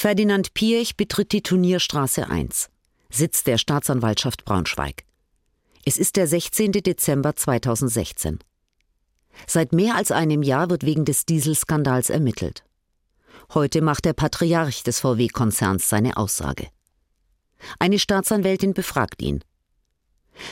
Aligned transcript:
Ferdinand 0.00 0.54
Piech 0.54 0.96
betritt 0.96 1.30
die 1.30 1.42
Turnierstraße 1.42 2.26
1, 2.26 2.70
Sitz 3.10 3.44
der 3.44 3.58
Staatsanwaltschaft 3.58 4.46
Braunschweig. 4.46 5.04
Es 5.84 5.98
ist 5.98 6.16
der 6.16 6.26
16. 6.26 6.72
Dezember 6.72 7.36
2016. 7.36 8.38
Seit 9.46 9.74
mehr 9.74 9.96
als 9.96 10.10
einem 10.10 10.42
Jahr 10.42 10.70
wird 10.70 10.86
wegen 10.86 11.04
des 11.04 11.26
Dieselskandals 11.26 12.08
ermittelt. 12.08 12.64
Heute 13.52 13.82
macht 13.82 14.06
der 14.06 14.14
Patriarch 14.14 14.84
des 14.84 15.00
VW-Konzerns 15.00 15.90
seine 15.90 16.16
Aussage. 16.16 16.68
Eine 17.78 17.98
Staatsanwältin 17.98 18.72
befragt 18.72 19.20
ihn. 19.20 19.44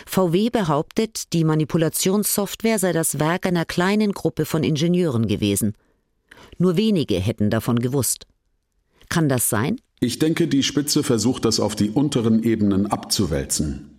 VW 0.05 0.51
behauptet, 0.51 1.33
die 1.33 1.45
Manipulationssoftware 1.45 2.79
sei 2.79 2.93
das 2.93 3.19
Werk 3.19 3.47
einer 3.47 3.65
kleinen 3.65 4.13
Gruppe 4.13 4.45
von 4.45 4.63
Ingenieuren 4.63 5.27
gewesen. 5.27 5.73
Nur 6.59 6.77
wenige 6.77 7.19
hätten 7.19 7.49
davon 7.49 7.79
gewusst. 7.79 8.27
Kann 9.09 9.29
das 9.29 9.49
sein? 9.49 9.81
Ich 10.01 10.19
denke, 10.19 10.49
die 10.49 10.63
Spitze 10.63 11.03
versucht 11.03 11.45
das 11.45 11.61
auf 11.61 11.75
die 11.75 11.91
unteren 11.91 12.43
Ebenen 12.43 12.87
abzuwälzen. 12.87 13.91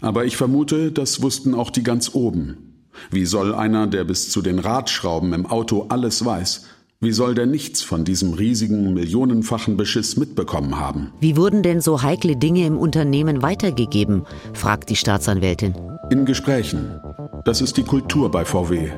Aber 0.00 0.24
ich 0.24 0.36
vermute, 0.36 0.92
das 0.92 1.22
wussten 1.22 1.54
auch 1.54 1.70
die 1.70 1.82
ganz 1.82 2.14
oben. 2.14 2.84
Wie 3.10 3.24
soll 3.24 3.54
einer, 3.54 3.86
der 3.86 4.04
bis 4.04 4.30
zu 4.30 4.42
den 4.42 4.58
Radschrauben 4.58 5.32
im 5.32 5.46
Auto 5.46 5.86
alles 5.88 6.24
weiß, 6.24 6.66
wie 7.02 7.12
soll 7.12 7.34
der 7.34 7.46
nichts 7.46 7.80
von 7.82 8.04
diesem 8.04 8.34
riesigen, 8.34 8.92
millionenfachen 8.92 9.78
Beschiss 9.78 10.18
mitbekommen 10.18 10.78
haben? 10.78 11.12
Wie 11.18 11.38
wurden 11.38 11.62
denn 11.62 11.80
so 11.80 12.02
heikle 12.02 12.36
Dinge 12.36 12.66
im 12.66 12.76
Unternehmen 12.76 13.40
weitergegeben? 13.40 14.24
fragt 14.52 14.90
die 14.90 14.96
Staatsanwältin. 14.96 15.74
In 16.10 16.26
Gesprächen. 16.26 17.00
Das 17.46 17.62
ist 17.62 17.78
die 17.78 17.84
Kultur 17.84 18.30
bei 18.30 18.44
VW. 18.44 18.90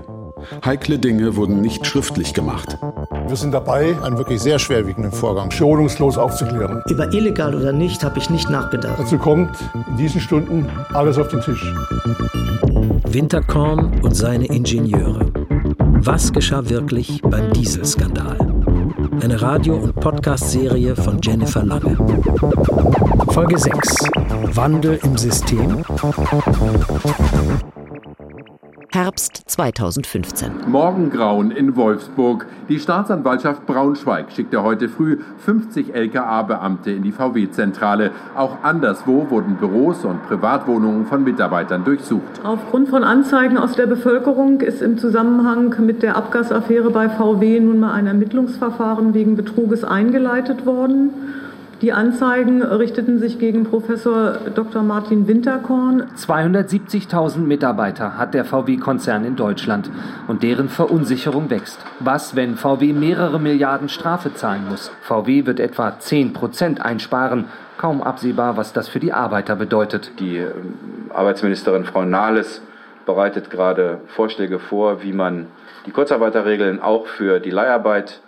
Heikle 0.64 0.98
Dinge 0.98 1.36
wurden 1.36 1.60
nicht 1.60 1.86
schriftlich 1.86 2.34
gemacht. 2.34 2.76
Wir 3.28 3.36
sind 3.36 3.52
dabei, 3.52 3.96
einen 4.02 4.18
wirklich 4.18 4.40
sehr 4.42 4.58
schwerwiegenden 4.58 5.12
Vorgang 5.12 5.50
schonungslos 5.50 6.18
aufzuklären. 6.18 6.82
Über 6.88 7.12
illegal 7.12 7.54
oder 7.54 7.72
nicht 7.72 8.04
habe 8.04 8.18
ich 8.18 8.28
nicht 8.30 8.50
nachgedacht. 8.50 8.98
Dazu 8.98 9.18
kommt 9.18 9.50
in 9.88 9.96
diesen 9.96 10.20
Stunden 10.20 10.68
alles 10.92 11.18
auf 11.18 11.28
den 11.28 11.40
Tisch. 11.40 11.72
Winterkorn 13.08 14.00
und 14.02 14.16
seine 14.16 14.46
Ingenieure. 14.46 15.26
Was 16.04 16.32
geschah 16.32 16.68
wirklich 16.68 17.22
beim 17.22 17.52
Dieselskandal? 17.52 18.36
Eine 19.22 19.40
Radio- 19.40 19.76
und 19.76 19.94
Podcast-Serie 19.94 20.96
von 20.96 21.20
Jennifer 21.22 21.62
Lange. 21.62 21.96
Folge 23.28 23.58
6. 23.58 23.96
Wandel 24.54 24.98
im 25.04 25.16
System. 25.16 25.84
Herbst 28.94 29.44
2015. 29.46 30.50
Morgengrauen 30.66 31.50
in 31.50 31.76
Wolfsburg. 31.76 32.44
Die 32.68 32.78
Staatsanwaltschaft 32.78 33.64
Braunschweig 33.64 34.30
schickte 34.30 34.62
heute 34.62 34.90
früh 34.90 35.16
50 35.38 35.94
LKA-Beamte 35.94 36.90
in 36.90 37.02
die 37.02 37.12
VW-Zentrale. 37.12 38.10
Auch 38.36 38.62
anderswo 38.62 39.30
wurden 39.30 39.56
Büros 39.56 40.04
und 40.04 40.22
Privatwohnungen 40.28 41.06
von 41.06 41.24
Mitarbeitern 41.24 41.84
durchsucht. 41.84 42.42
Aufgrund 42.44 42.90
von 42.90 43.02
Anzeigen 43.02 43.56
aus 43.56 43.72
der 43.76 43.86
Bevölkerung 43.86 44.60
ist 44.60 44.82
im 44.82 44.98
Zusammenhang 44.98 45.74
mit 45.80 46.02
der 46.02 46.14
Abgasaffäre 46.14 46.90
bei 46.90 47.08
VW 47.08 47.60
nun 47.60 47.80
mal 47.80 47.94
ein 47.94 48.06
Ermittlungsverfahren 48.06 49.14
wegen 49.14 49.36
Betruges 49.36 49.84
eingeleitet 49.84 50.66
worden. 50.66 51.14
Die 51.82 51.92
Anzeigen 51.92 52.62
richteten 52.62 53.18
sich 53.18 53.40
gegen 53.40 53.64
Professor 53.64 54.34
Dr. 54.54 54.84
Martin 54.84 55.26
Winterkorn. 55.26 56.04
270.000 56.16 57.38
Mitarbeiter 57.38 58.16
hat 58.16 58.34
der 58.34 58.44
VW-Konzern 58.44 59.24
in 59.24 59.34
Deutschland 59.34 59.90
und 60.28 60.44
deren 60.44 60.68
Verunsicherung 60.68 61.50
wächst. 61.50 61.80
Was, 61.98 62.36
wenn 62.36 62.54
VW 62.54 62.92
mehrere 62.92 63.40
Milliarden 63.40 63.88
Strafe 63.88 64.32
zahlen 64.32 64.68
muss? 64.68 64.92
VW 65.00 65.44
wird 65.44 65.58
etwa 65.58 65.98
10 65.98 66.32
Prozent 66.32 66.80
einsparen. 66.80 67.46
Kaum 67.78 68.00
absehbar, 68.00 68.56
was 68.56 68.72
das 68.72 68.86
für 68.86 69.00
die 69.00 69.12
Arbeiter 69.12 69.56
bedeutet. 69.56 70.12
Die 70.20 70.36
ähm, 70.36 70.76
Arbeitsministerin 71.12 71.84
Frau 71.84 72.04
Nahles 72.04 72.62
bereitet 73.06 73.50
gerade 73.50 74.02
Vorschläge 74.06 74.60
vor, 74.60 75.02
wie 75.02 75.12
man 75.12 75.48
die 75.86 75.90
Kurzarbeiterregeln 75.90 76.80
auch 76.80 77.08
für 77.08 77.40
die 77.40 77.50
Leiharbeit 77.50 78.20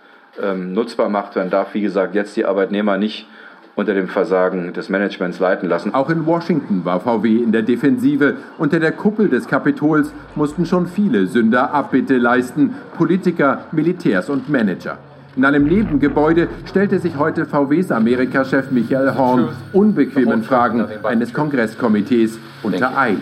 ähm, 0.43 0.73
nutzbar 0.73 1.09
macht. 1.09 1.37
Man 1.37 1.51
darf, 1.51 1.73
wie 1.75 1.83
gesagt, 1.83 2.17
jetzt 2.17 2.37
die 2.37 2.47
Arbeitnehmer 2.47 2.97
nicht 2.97 3.29
unter 3.77 3.95
dem 3.95 4.09
Versagen 4.09 4.73
des 4.73 4.89
Managements 4.89 5.39
leiten 5.41 5.69
lassen. 5.69 5.95
Auch 5.95 6.11
in 6.11 6.27
Washington 6.27 6.85
war 6.85 7.01
VW 7.01 7.43
in 7.43 7.53
der 7.53 7.63
Defensive. 7.63 8.37
Unter 8.59 8.81
der 8.81 8.93
Kuppel 8.93 9.29
des 9.29 9.49
Kapitols 9.49 10.13
mussten 10.35 10.67
schon 10.67 10.87
viele 10.87 11.27
Sünder 11.27 11.73
Abbitte 11.73 12.17
leisten, 12.19 12.75
Politiker, 12.97 13.65
Militärs 13.73 14.31
und 14.31 14.49
Manager. 14.49 14.99
In 15.37 15.45
einem 15.45 15.65
Nebengebäude 15.65 16.47
stellte 16.65 17.01
sich 17.01 17.19
heute 17.19 17.45
VWs 17.45 17.91
Amerikachef 17.91 18.71
Michael 18.71 19.17
Horn 19.17 19.49
unbequemen 19.73 20.45
Fragen 20.45 20.87
eines 21.03 21.35
Kongresskomitees 21.35 22.39
unter 22.63 22.97
Eid. 22.97 23.19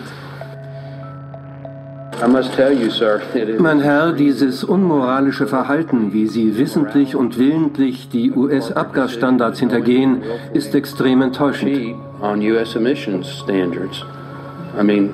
Mein 3.59 3.81
Herr, 3.81 4.13
dieses 4.13 4.63
unmoralische 4.63 5.47
Verhalten, 5.47 6.13
wie 6.13 6.27
Sie 6.27 6.57
wissentlich 6.57 7.15
und 7.15 7.37
willentlich 7.37 8.09
die 8.09 8.31
US-Abgasstandards 8.31 9.59
hintergehen, 9.59 10.21
ist 10.53 10.73
extrem 10.75 11.21
enttäuschend. 11.21 11.95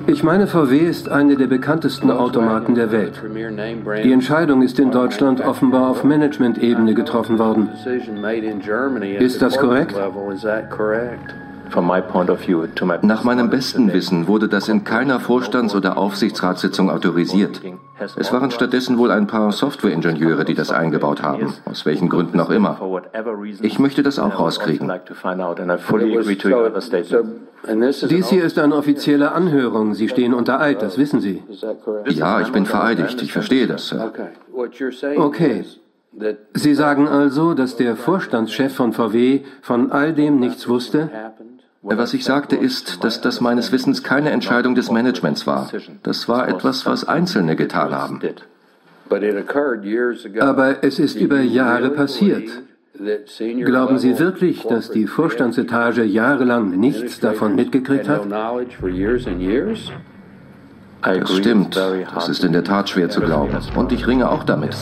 Ich 0.06 0.22
meine, 0.22 0.46
VW 0.46 0.78
ist 0.78 1.08
eine 1.10 1.36
der 1.36 1.46
bekanntesten 1.46 2.10
Automarken 2.10 2.74
der 2.74 2.92
Welt. 2.92 3.20
Die 4.02 4.12
Entscheidung 4.12 4.62
ist 4.62 4.78
in 4.78 4.90
Deutschland 4.90 5.40
offenbar 5.40 5.90
auf 5.90 6.02
Management-Ebene 6.02 6.94
getroffen 6.94 7.38
worden. 7.38 7.68
Ist 9.18 9.42
das 9.42 9.58
korrekt? 9.58 9.94
Nach 13.02 13.24
meinem 13.24 13.50
besten 13.50 13.92
Wissen 13.92 14.26
wurde 14.26 14.48
das 14.48 14.68
in 14.68 14.84
keiner 14.84 15.20
Vorstands- 15.20 15.74
oder 15.74 15.96
Aufsichtsratssitzung 15.96 16.90
autorisiert. 16.90 17.60
Es 18.16 18.32
waren 18.32 18.50
stattdessen 18.50 18.98
wohl 18.98 19.10
ein 19.10 19.26
paar 19.26 19.52
Softwareingenieure, 19.52 20.44
die 20.44 20.54
das 20.54 20.70
eingebaut 20.70 21.22
haben, 21.22 21.52
aus 21.66 21.84
welchen 21.84 22.08
Gründen 22.08 22.40
auch 22.40 22.50
immer. 22.50 22.80
Ich 23.60 23.78
möchte 23.78 24.02
das 24.02 24.18
auch 24.18 24.38
rauskriegen. 24.38 24.90
Dies 28.08 28.28
hier 28.30 28.44
ist 28.44 28.58
eine 28.58 28.74
offizielle 28.74 29.32
Anhörung. 29.32 29.94
Sie 29.94 30.08
stehen 30.08 30.32
unter 30.32 30.60
Eid, 30.60 30.80
das 30.82 30.96
wissen 30.96 31.20
Sie. 31.20 31.42
Ja, 32.06 32.40
ich 32.40 32.52
bin 32.52 32.64
vereidigt. 32.64 33.20
Ich 33.22 33.32
verstehe 33.32 33.66
das, 33.66 33.88
Sir. 33.88 34.12
Okay. 35.16 35.64
Sie 36.54 36.74
sagen 36.74 37.06
also, 37.06 37.54
dass 37.54 37.76
der 37.76 37.96
Vorstandschef 37.96 38.74
von 38.74 38.92
VW 38.92 39.42
von 39.62 39.92
all 39.92 40.12
dem 40.12 40.40
nichts 40.40 40.68
wusste? 40.68 41.08
Was 41.82 42.12
ich 42.12 42.24
sagte 42.24 42.56
ist, 42.56 43.02
dass 43.04 43.20
das 43.20 43.40
meines 43.40 43.72
Wissens 43.72 44.02
keine 44.02 44.30
Entscheidung 44.30 44.74
des 44.74 44.90
Managements 44.90 45.46
war. 45.46 45.70
Das 46.02 46.28
war 46.28 46.46
etwas, 46.48 46.84
was 46.84 47.04
Einzelne 47.04 47.56
getan 47.56 47.92
haben. 47.92 48.20
Aber 50.40 50.84
es 50.84 50.98
ist 50.98 51.16
über 51.16 51.40
Jahre 51.40 51.90
passiert. 51.90 52.50
Glauben 53.64 53.98
Sie 53.98 54.18
wirklich, 54.18 54.62
dass 54.64 54.90
die 54.90 55.06
Vorstandsetage 55.06 56.04
jahrelang 56.04 56.78
nichts 56.78 57.18
davon 57.18 57.54
mitgekriegt 57.54 58.08
hat? 58.08 58.26
Das 61.02 61.36
stimmt. 61.36 61.76
Das 61.76 62.28
ist 62.28 62.44
in 62.44 62.52
der 62.52 62.64
Tat 62.64 62.90
schwer 62.90 63.08
zu 63.08 63.22
glauben. 63.22 63.56
Und 63.74 63.92
ich 63.92 64.06
ringe 64.06 64.30
auch 64.30 64.44
damit. 64.44 64.76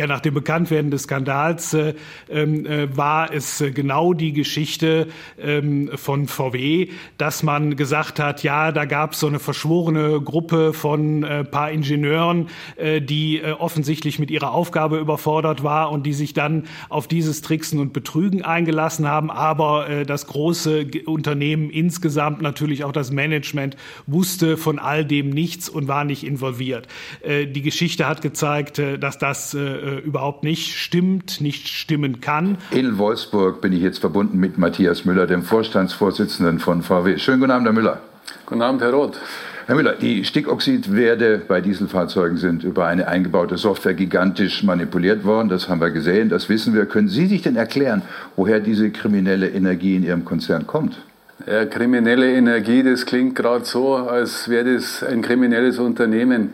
Ja, 0.00 0.06
nach 0.06 0.20
dem 0.20 0.32
Bekanntwerden 0.32 0.90
des 0.90 1.02
Skandals 1.02 1.74
äh, 1.74 1.92
äh, 2.30 2.88
war 2.96 3.34
es 3.34 3.60
äh, 3.60 3.70
genau 3.70 4.14
die 4.14 4.32
Geschichte 4.32 5.08
ähm, 5.38 5.90
von 5.94 6.26
VW, 6.26 6.88
dass 7.18 7.42
man 7.42 7.76
gesagt 7.76 8.18
hat, 8.18 8.42
ja, 8.42 8.72
da 8.72 8.86
gab 8.86 9.12
es 9.12 9.20
so 9.20 9.26
eine 9.26 9.38
verschworene 9.38 10.22
Gruppe 10.22 10.72
von 10.72 11.22
äh, 11.22 11.44
paar 11.44 11.70
Ingenieuren, 11.70 12.48
äh, 12.76 13.02
die 13.02 13.40
äh, 13.40 13.52
offensichtlich 13.52 14.18
mit 14.18 14.30
ihrer 14.30 14.52
Aufgabe 14.52 14.96
überfordert 14.96 15.64
war 15.64 15.92
und 15.92 16.06
die 16.06 16.14
sich 16.14 16.32
dann 16.32 16.64
auf 16.88 17.06
dieses 17.06 17.42
Tricksen 17.42 17.78
und 17.78 17.92
Betrügen 17.92 18.40
eingelassen 18.40 19.06
haben. 19.06 19.30
Aber 19.30 19.86
äh, 19.90 20.06
das 20.06 20.26
große 20.26 20.86
Unternehmen 21.04 21.68
insgesamt, 21.68 22.40
natürlich 22.40 22.84
auch 22.84 22.92
das 22.92 23.10
Management, 23.10 23.76
wusste 24.06 24.56
von 24.56 24.78
all 24.78 25.04
dem 25.04 25.28
nichts 25.28 25.68
und 25.68 25.88
war 25.88 26.06
nicht 26.06 26.24
involviert. 26.24 26.88
Äh, 27.20 27.46
die 27.48 27.60
Geschichte 27.60 28.08
hat 28.08 28.22
gezeigt, 28.22 28.78
äh, 28.78 28.98
dass 28.98 29.18
das 29.18 29.52
äh, 29.52 29.89
äh, 29.90 29.98
überhaupt 29.98 30.44
nicht 30.44 30.76
stimmt, 30.76 31.40
nicht 31.40 31.68
stimmen 31.68 32.20
kann. 32.20 32.58
In 32.70 32.98
Wolfsburg 32.98 33.60
bin 33.60 33.72
ich 33.72 33.82
jetzt 33.82 33.98
verbunden 33.98 34.38
mit 34.38 34.58
Matthias 34.58 35.04
Müller, 35.04 35.26
dem 35.26 35.42
Vorstandsvorsitzenden 35.42 36.58
von 36.58 36.82
VW. 36.82 37.18
Schönen 37.18 37.40
guten 37.40 37.52
Abend, 37.52 37.66
Herr 37.66 37.72
Müller. 37.72 38.00
Guten 38.46 38.62
Abend, 38.62 38.82
Herr 38.82 38.92
Roth. 38.92 39.18
Herr 39.66 39.74
Müller, 39.74 39.94
die 39.94 40.24
Stickoxidwerte 40.24 41.42
bei 41.46 41.60
Dieselfahrzeugen 41.60 42.36
sind 42.36 42.64
über 42.64 42.86
eine 42.86 43.08
eingebaute 43.08 43.56
Software 43.56 43.94
gigantisch 43.94 44.62
manipuliert 44.62 45.24
worden. 45.24 45.48
Das 45.48 45.68
haben 45.68 45.80
wir 45.80 45.90
gesehen, 45.90 46.28
das 46.28 46.48
wissen 46.48 46.74
wir. 46.74 46.86
Können 46.86 47.08
Sie 47.08 47.26
sich 47.26 47.42
denn 47.42 47.56
erklären, 47.56 48.02
woher 48.36 48.60
diese 48.60 48.90
kriminelle 48.90 49.48
Energie 49.48 49.96
in 49.96 50.02
Ihrem 50.02 50.24
Konzern 50.24 50.66
kommt? 50.66 51.00
Ja, 51.46 51.64
kriminelle 51.64 52.32
Energie, 52.32 52.82
das 52.82 53.06
klingt 53.06 53.34
gerade 53.34 53.64
so, 53.64 53.94
als 53.94 54.48
wäre 54.48 54.74
das 54.74 55.02
ein 55.02 55.22
kriminelles 55.22 55.78
Unternehmen. 55.78 56.50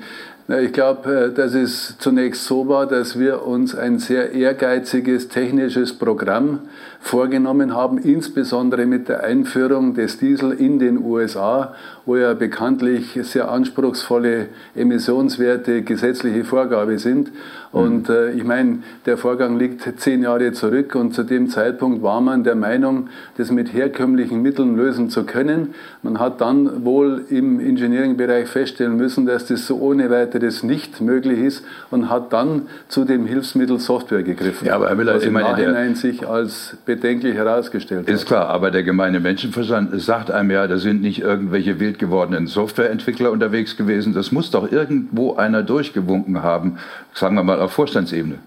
Ich 0.48 0.72
glaube, 0.72 1.12
äh, 1.12 1.32
dass 1.32 1.54
es 1.54 1.98
zunächst 1.98 2.44
so 2.44 2.68
war, 2.68 2.86
dass 2.86 3.18
wir 3.18 3.44
uns 3.44 3.74
ein 3.74 3.98
sehr 3.98 4.32
ehrgeiziges 4.32 5.28
technisches 5.28 5.92
Programm 5.92 6.60
vorgenommen 7.06 7.72
haben, 7.72 7.98
insbesondere 7.98 8.84
mit 8.84 9.08
der 9.08 9.22
Einführung 9.22 9.94
des 9.94 10.18
Diesel 10.18 10.50
in 10.50 10.80
den 10.80 10.98
USA, 11.04 11.74
wo 12.04 12.16
ja 12.16 12.34
bekanntlich 12.34 13.16
sehr 13.22 13.48
anspruchsvolle 13.48 14.46
Emissionswerte 14.74 15.82
gesetzliche 15.82 16.42
Vorgabe 16.44 16.98
sind. 16.98 17.30
Und 17.70 18.08
äh, 18.08 18.32
ich 18.32 18.42
meine, 18.42 18.78
der 19.04 19.18
Vorgang 19.18 19.56
liegt 19.58 20.00
zehn 20.00 20.22
Jahre 20.22 20.52
zurück 20.52 20.94
und 20.94 21.14
zu 21.14 21.22
dem 21.22 21.48
Zeitpunkt 21.48 22.02
war 22.02 22.20
man 22.20 22.42
der 22.42 22.54
Meinung, 22.54 23.08
das 23.36 23.50
mit 23.52 23.72
herkömmlichen 23.72 24.42
Mitteln 24.42 24.76
lösen 24.76 25.10
zu 25.10 25.24
können. 25.24 25.74
Man 26.02 26.18
hat 26.18 26.40
dann 26.40 26.84
wohl 26.84 27.24
im 27.28 27.60
Engineering-Bereich 27.60 28.48
feststellen 28.48 28.96
müssen, 28.96 29.26
dass 29.26 29.46
das 29.46 29.66
so 29.66 29.76
ohne 29.78 30.10
weiteres 30.10 30.62
nicht 30.62 31.00
möglich 31.00 31.38
ist 31.40 31.64
und 31.90 32.08
hat 32.10 32.32
dann 32.32 32.62
zu 32.88 33.04
dem 33.04 33.26
Hilfsmittel 33.26 33.78
Software 33.78 34.22
gegriffen. 34.22 34.66
Ja, 34.66 34.74
aber 34.76 34.88
Herr 34.88 34.96
Müller, 34.96 35.16
was 35.16 35.22
ich 35.24 35.30
meine, 35.30 35.54
der- 35.54 35.94
sich 35.94 36.26
als 36.26 36.76
bedenklich 36.96 37.34
herausgestellt 37.34 38.08
Ist 38.08 38.22
hat. 38.22 38.26
klar, 38.26 38.48
aber 38.48 38.70
der 38.70 38.82
gemeine 38.82 39.20
Menschenverstand 39.20 40.00
sagt 40.00 40.30
einem 40.30 40.50
ja, 40.50 40.66
da 40.66 40.78
sind 40.78 41.02
nicht 41.02 41.20
irgendwelche 41.20 41.78
wild 41.80 41.98
gewordenen 41.98 42.46
Softwareentwickler 42.46 43.30
unterwegs 43.30 43.76
gewesen. 43.76 44.12
Das 44.14 44.32
muss 44.32 44.50
doch 44.50 44.70
irgendwo 44.70 45.36
einer 45.36 45.62
durchgewunken 45.62 46.42
haben, 46.42 46.78
sagen 47.14 47.36
wir 47.36 47.42
mal 47.42 47.60
auf 47.60 47.72
Vorstandsebene. 47.72 48.38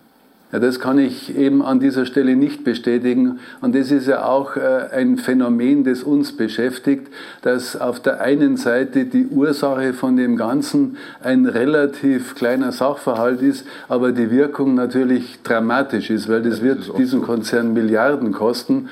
Ja, 0.52 0.58
das 0.58 0.80
kann 0.80 0.98
ich 0.98 1.38
eben 1.38 1.62
an 1.62 1.80
dieser 1.80 2.08
Stelle 2.08 2.36
nicht 2.36 2.64
bestätigen. 2.64 3.40
Und 3.62 3.76
das 3.76 3.92
ist 3.92 4.08
ja 4.08 4.26
auch 4.26 4.56
äh, 4.56 4.88
ein 4.92 5.18
Phänomen, 5.18 5.84
das 5.84 6.02
uns 6.02 6.36
beschäftigt, 6.36 7.08
dass 7.44 7.80
auf 7.80 8.00
der 8.00 8.22
einen 8.22 8.58
Seite 8.58 9.06
die 9.06 9.28
Ursache 9.28 9.94
von 9.94 10.18
dem 10.18 10.38
Ganzen 10.38 10.98
ein 11.22 11.46
relativ 11.46 12.34
kleiner 12.34 12.72
Sachverhalt 12.72 13.44
ist, 13.44 13.68
aber 13.90 14.12
die 14.12 14.32
Wirkung 14.32 14.74
natürlich 14.74 15.38
dramatisch 15.44 16.10
ist, 16.10 16.28
weil 16.28 16.42
das 16.42 16.64
wird 16.64 16.98
diesen 16.98 17.22
Konzern 17.22 17.74
Milliarden 17.74 18.32
kosten. 18.32 18.90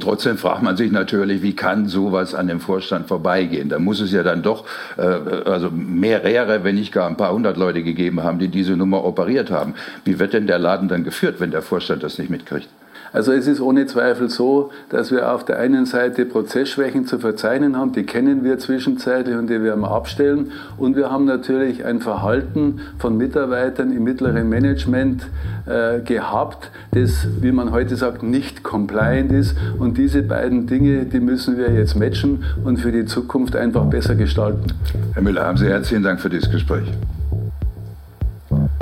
Trotzdem 0.00 0.38
fragt 0.38 0.62
man 0.62 0.78
sich 0.78 0.90
natürlich, 0.90 1.42
wie 1.42 1.54
kann 1.54 1.86
sowas 1.86 2.34
an 2.34 2.46
dem 2.46 2.60
Vorstand 2.60 3.08
vorbeigehen? 3.08 3.68
Da 3.68 3.78
muss 3.78 4.00
es 4.00 4.10
ja 4.10 4.22
dann 4.22 4.42
doch 4.42 4.64
äh, 4.96 5.02
also 5.02 5.70
mehrere, 5.70 6.64
wenn 6.64 6.76
nicht 6.76 6.92
gar 6.92 7.08
ein 7.08 7.18
paar 7.18 7.34
hundert 7.34 7.58
Leute 7.58 7.82
gegeben 7.82 8.22
haben, 8.22 8.38
die 8.38 8.48
diese 8.48 8.74
Nummer 8.74 9.04
operiert 9.04 9.50
haben. 9.50 9.74
Wie 10.06 10.18
wird 10.18 10.32
denn 10.32 10.46
der 10.46 10.58
Laden 10.58 10.93
dann 10.94 11.04
geführt, 11.04 11.40
wenn 11.40 11.50
der 11.50 11.62
Vorstand 11.62 12.02
das 12.02 12.18
nicht 12.18 12.30
mitkriegt? 12.30 12.68
Also 13.14 13.30
es 13.30 13.46
ist 13.46 13.60
ohne 13.60 13.86
Zweifel 13.86 14.28
so, 14.28 14.72
dass 14.88 15.12
wir 15.12 15.32
auf 15.32 15.44
der 15.44 15.60
einen 15.60 15.86
Seite 15.86 16.26
Prozessschwächen 16.26 17.06
zu 17.06 17.20
verzeichnen 17.20 17.76
haben, 17.76 17.92
die 17.92 18.02
kennen 18.02 18.42
wir 18.42 18.58
zwischenzeitlich 18.58 19.36
und 19.36 19.48
die 19.48 19.62
werden 19.62 19.82
wir 19.82 19.90
abstellen. 19.92 20.50
Und 20.78 20.96
wir 20.96 21.12
haben 21.12 21.24
natürlich 21.24 21.84
ein 21.84 22.00
Verhalten 22.00 22.80
von 22.98 23.16
Mitarbeitern 23.16 23.92
im 23.92 24.02
mittleren 24.02 24.48
Management 24.48 25.28
äh, 25.66 26.00
gehabt, 26.00 26.72
das, 26.90 27.28
wie 27.40 27.52
man 27.52 27.70
heute 27.70 27.94
sagt, 27.94 28.24
nicht 28.24 28.64
compliant 28.64 29.30
ist. 29.30 29.56
Und 29.78 29.96
diese 29.96 30.22
beiden 30.22 30.66
Dinge, 30.66 31.04
die 31.04 31.20
müssen 31.20 31.56
wir 31.56 31.70
jetzt 31.70 31.94
matchen 31.94 32.42
und 32.64 32.78
für 32.78 32.90
die 32.90 33.04
Zukunft 33.04 33.54
einfach 33.54 33.84
besser 33.84 34.16
gestalten. 34.16 34.72
Herr 35.12 35.22
Müller, 35.22 35.46
haben 35.46 35.56
Sie 35.56 35.68
herzlichen 35.68 36.02
Dank 36.02 36.20
für 36.20 36.30
dieses 36.30 36.50
Gespräch. 36.50 36.90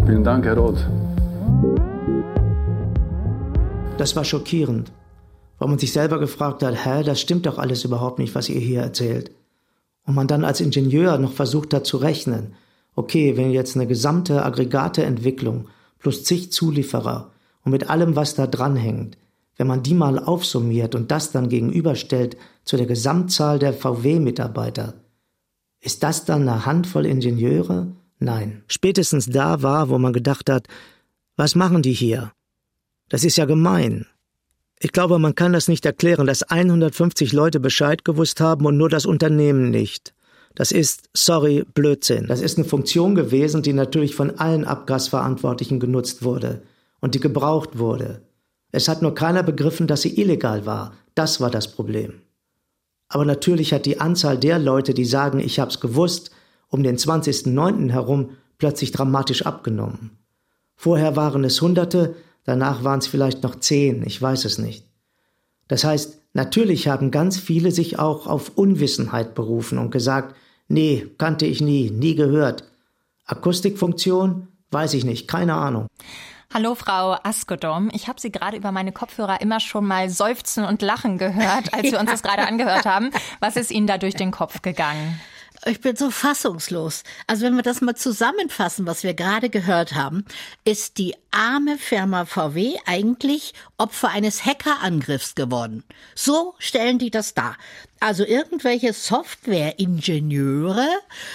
Vielen 0.06 0.25
Dank, 0.25 0.47
Herr 0.47 0.56
Roth. 0.56 0.87
Das 4.03 4.17
war 4.17 4.25
schockierend, 4.25 4.91
weil 5.61 5.69
man 5.69 5.79
sich 5.79 5.93
selber 5.93 6.19
gefragt 6.19 6.65
hat, 6.65 6.85
hä, 6.85 7.05
das 7.05 7.21
stimmt 7.21 7.47
doch 7.47 7.59
alles 7.59 7.85
überhaupt 7.85 8.19
nicht, 8.19 8.35
was 8.35 8.49
ihr 8.49 8.59
hier 8.59 8.81
erzählt. 8.81 9.31
Und 10.05 10.17
man 10.17 10.27
dann 10.27 10.45
als 10.45 10.61
Ingenieur 10.61 11.19
noch 11.19 11.33
versucht 11.33 11.73
hat 11.73 11.87
zu 11.87 11.99
rechnen, 11.99 12.55
okay, 12.97 13.37
wenn 13.37 13.53
jetzt 13.53 13.77
eine 13.77 13.87
gesamte 13.87 14.45
Aggregateentwicklung 14.45 15.69
plus 16.01 16.25
zig 16.25 16.51
Zulieferer 16.51 17.31
und 17.65 17.71
mit 17.71 17.91
allem, 17.91 18.17
was 18.17 18.35
da 18.35 18.49
dranhängt, 18.49 19.19
wenn 19.57 19.69
man 19.69 19.85
die 19.85 19.95
mal 19.95 20.19
aufsummiert 20.19 20.97
und 20.97 21.13
das 21.13 21.31
dann 21.31 21.49
gegenüberstellt 21.49 22.37
zu 22.65 22.77
der 22.77 22.87
Gesamtzahl 22.87 23.61
der 23.61 23.73
VW-Mitarbeiter, 23.73 24.95
ist 25.79 26.03
das 26.03 26.25
dann 26.25 26.49
eine 26.49 26.67
Handvoll 26.67 27.07
Ingenieure? 27.07 27.87
Nein. 28.19 28.65
Spätestens 28.67 29.27
da 29.27 29.63
war, 29.63 29.91
wo 29.91 29.99
man 29.99 30.13
gedacht 30.13 30.51
hat, 30.51 30.67
was 31.37 31.55
machen 31.55 31.83
die 31.83 31.93
hier? 31.93 32.33
Das 33.12 33.25
ist 33.25 33.37
ja 33.37 33.44
gemein. 33.44 34.06
Ich 34.81 34.91
glaube, 34.91 35.19
man 35.19 35.35
kann 35.35 35.53
das 35.53 35.69
nicht 35.69 35.85
erklären, 35.85 36.26
dass 36.26 36.44
150 36.44 37.35
Leute 37.35 37.61
Bescheid 37.61 38.06
gewusst 38.06 38.41
haben 38.41 38.64
und 38.64 38.79
nur 38.79 38.88
das 38.88 39.05
Unternehmen 39.05 39.69
nicht. 39.70 40.14
Das 40.55 40.73
ist, 40.73 41.11
sorry, 41.12 41.62
Blödsinn. 41.75 42.26
Das 42.26 42.41
ist 42.41 42.56
eine 42.56 42.67
Funktion 42.67 43.14
gewesen, 43.14 43.62
die 43.62 43.75
natürlich 43.75 44.14
von 44.14 44.38
allen 44.38 44.64
Abgasverantwortlichen 44.64 45.79
genutzt 45.79 46.23
wurde 46.23 46.62
und 47.00 47.14
die 47.14 47.20
gebraucht 47.20 47.79
wurde. 47.79 48.23
Es 48.70 48.88
hat 48.88 49.03
nur 49.03 49.15
keiner 49.15 49.43
begriffen, 49.43 49.87
dass 49.87 50.00
sie 50.00 50.19
illegal 50.19 50.65
war. 50.65 50.94
Das 51.15 51.38
war 51.38 51.50
das 51.50 51.70
Problem. 51.70 52.23
Aber 53.08 53.26
natürlich 53.26 53.75
hat 53.75 53.85
die 53.85 54.00
Anzahl 54.00 54.38
der 54.38 54.58
Leute, 54.58 54.94
die 54.94 55.05
sagen, 55.05 55.38
ich 55.38 55.61
hab's 55.61 55.81
gewusst, 55.81 56.31
um 56.69 56.82
den 56.82 56.97
20.09. 56.97 57.91
herum 57.91 58.31
plötzlich 58.56 58.91
dramatisch 58.91 59.44
abgenommen. 59.44 60.12
Vorher 60.76 61.15
waren 61.15 61.44
es 61.44 61.61
Hunderte, 61.61 62.15
danach 62.44 62.85
waren 62.85 62.99
es 62.99 63.06
vielleicht 63.06 63.43
noch 63.43 63.56
zehn, 63.56 64.03
ich 64.06 64.21
weiß 64.21 64.44
es 64.44 64.59
nicht. 64.59 64.87
Das 65.69 65.85
heißt, 65.85 66.19
natürlich 66.33 66.89
haben 66.89 67.11
ganz 67.11 67.39
viele 67.39 67.71
sich 67.71 67.99
auch 67.99 68.27
auf 68.27 68.53
Unwissenheit 68.56 69.35
berufen 69.35 69.79
und 69.79 69.91
gesagt, 69.91 70.35
nee, 70.69 71.06
kannte 71.19 71.47
ich 71.47 71.61
nie, 71.61 71.91
nie 71.91 72.15
gehört. 72.15 72.65
Akustikfunktion? 73.25 74.49
Weiß 74.71 74.94
ich 74.94 75.05
nicht, 75.05 75.29
keine 75.29 75.55
Ahnung. 75.55 75.87
Hallo 76.55 76.75
Frau 76.75 77.17
Askodom, 77.23 77.89
ich 77.94 78.09
habe 78.09 78.21
Sie 78.21 78.31
gerade 78.31 78.59
über 78.59 78.73
meine 78.73 78.93
Kopfhörer 78.93 79.41
immer 79.41 79.59
schon 79.59 79.87
mal 79.87 80.11
seufzen 80.11 80.65
und 80.65 80.83
lachen 80.83 81.17
gehört, 81.17 81.73
als 81.73 81.91
wir 81.91 81.99
uns 81.99 82.11
das 82.11 82.23
gerade 82.23 82.47
angehört 82.47 82.85
haben. 82.85 83.11
Was 83.41 83.56
ist 83.56 83.71
Ihnen 83.71 83.87
da 83.87 83.97
durch 83.97 84.15
den 84.15 84.33
Kopf 84.33 84.61
gegangen? 84.61 85.19
Ich 85.64 85.81
bin 85.81 85.94
so 85.94 86.11
fassungslos. 86.11 87.05
Also 87.29 87.44
wenn 87.44 87.55
wir 87.55 87.62
das 87.62 87.81
mal 87.81 87.94
zusammenfassen, 87.94 88.85
was 88.85 89.05
wir 89.05 89.14
gerade 89.14 89.49
gehört 89.49 89.94
haben, 89.94 90.25
ist 90.64 90.99
die 90.99 91.14
arme 91.31 91.79
Firma 91.79 92.25
VW 92.25 92.79
eigentlich 92.85 93.55
Opfer 93.79 94.09
eines 94.09 94.44
Hackerangriffs 94.44 95.37
geworden. 95.37 95.85
So 96.17 96.55
stellen 96.59 96.99
die 96.99 97.12
das 97.12 97.35
dar. 97.35 97.56
Also 98.00 98.25
irgendwelche 98.25 98.93
Softwareingenieure 98.93 100.88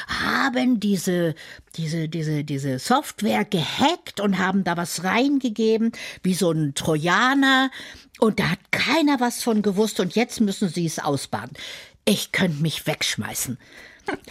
haben 0.07 0.81
diese, 0.81 1.33
diese, 1.77 2.09
diese, 2.09 2.43
diese 2.43 2.79
Software 2.79 3.45
gehackt 3.45 4.19
und 4.19 4.39
haben 4.39 4.65
da 4.65 4.75
was 4.75 5.05
reingegeben, 5.05 5.93
wie 6.21 6.33
so 6.33 6.51
ein 6.51 6.73
Trojaner. 6.75 7.71
Und 8.19 8.41
da 8.41 8.49
hat 8.49 8.71
keiner 8.71 9.21
was 9.21 9.41
von 9.41 9.61
gewusst 9.61 10.01
und 10.01 10.15
jetzt 10.15 10.41
müssen 10.41 10.67
sie 10.67 10.85
es 10.85 10.99
ausbaden. 10.99 11.55
Ich 12.03 12.33
könnte 12.33 12.61
mich 12.61 12.87
wegschmeißen. 12.87 13.57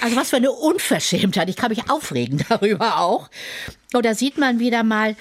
Also 0.01 0.17
was 0.17 0.31
für 0.31 0.37
eine 0.37 0.53
Unverschämtheit. 0.53 1.49
Ich 1.49 1.57
kann 1.57 1.71
mich 1.71 1.91
aufregen 1.91 2.45
darüber 2.49 2.99
auch. 2.99 3.29
Und 3.93 4.05
da 4.05 4.15
sieht 4.15 4.39
man 4.39 4.59
wieder 4.59 4.83
mal, 4.83 5.17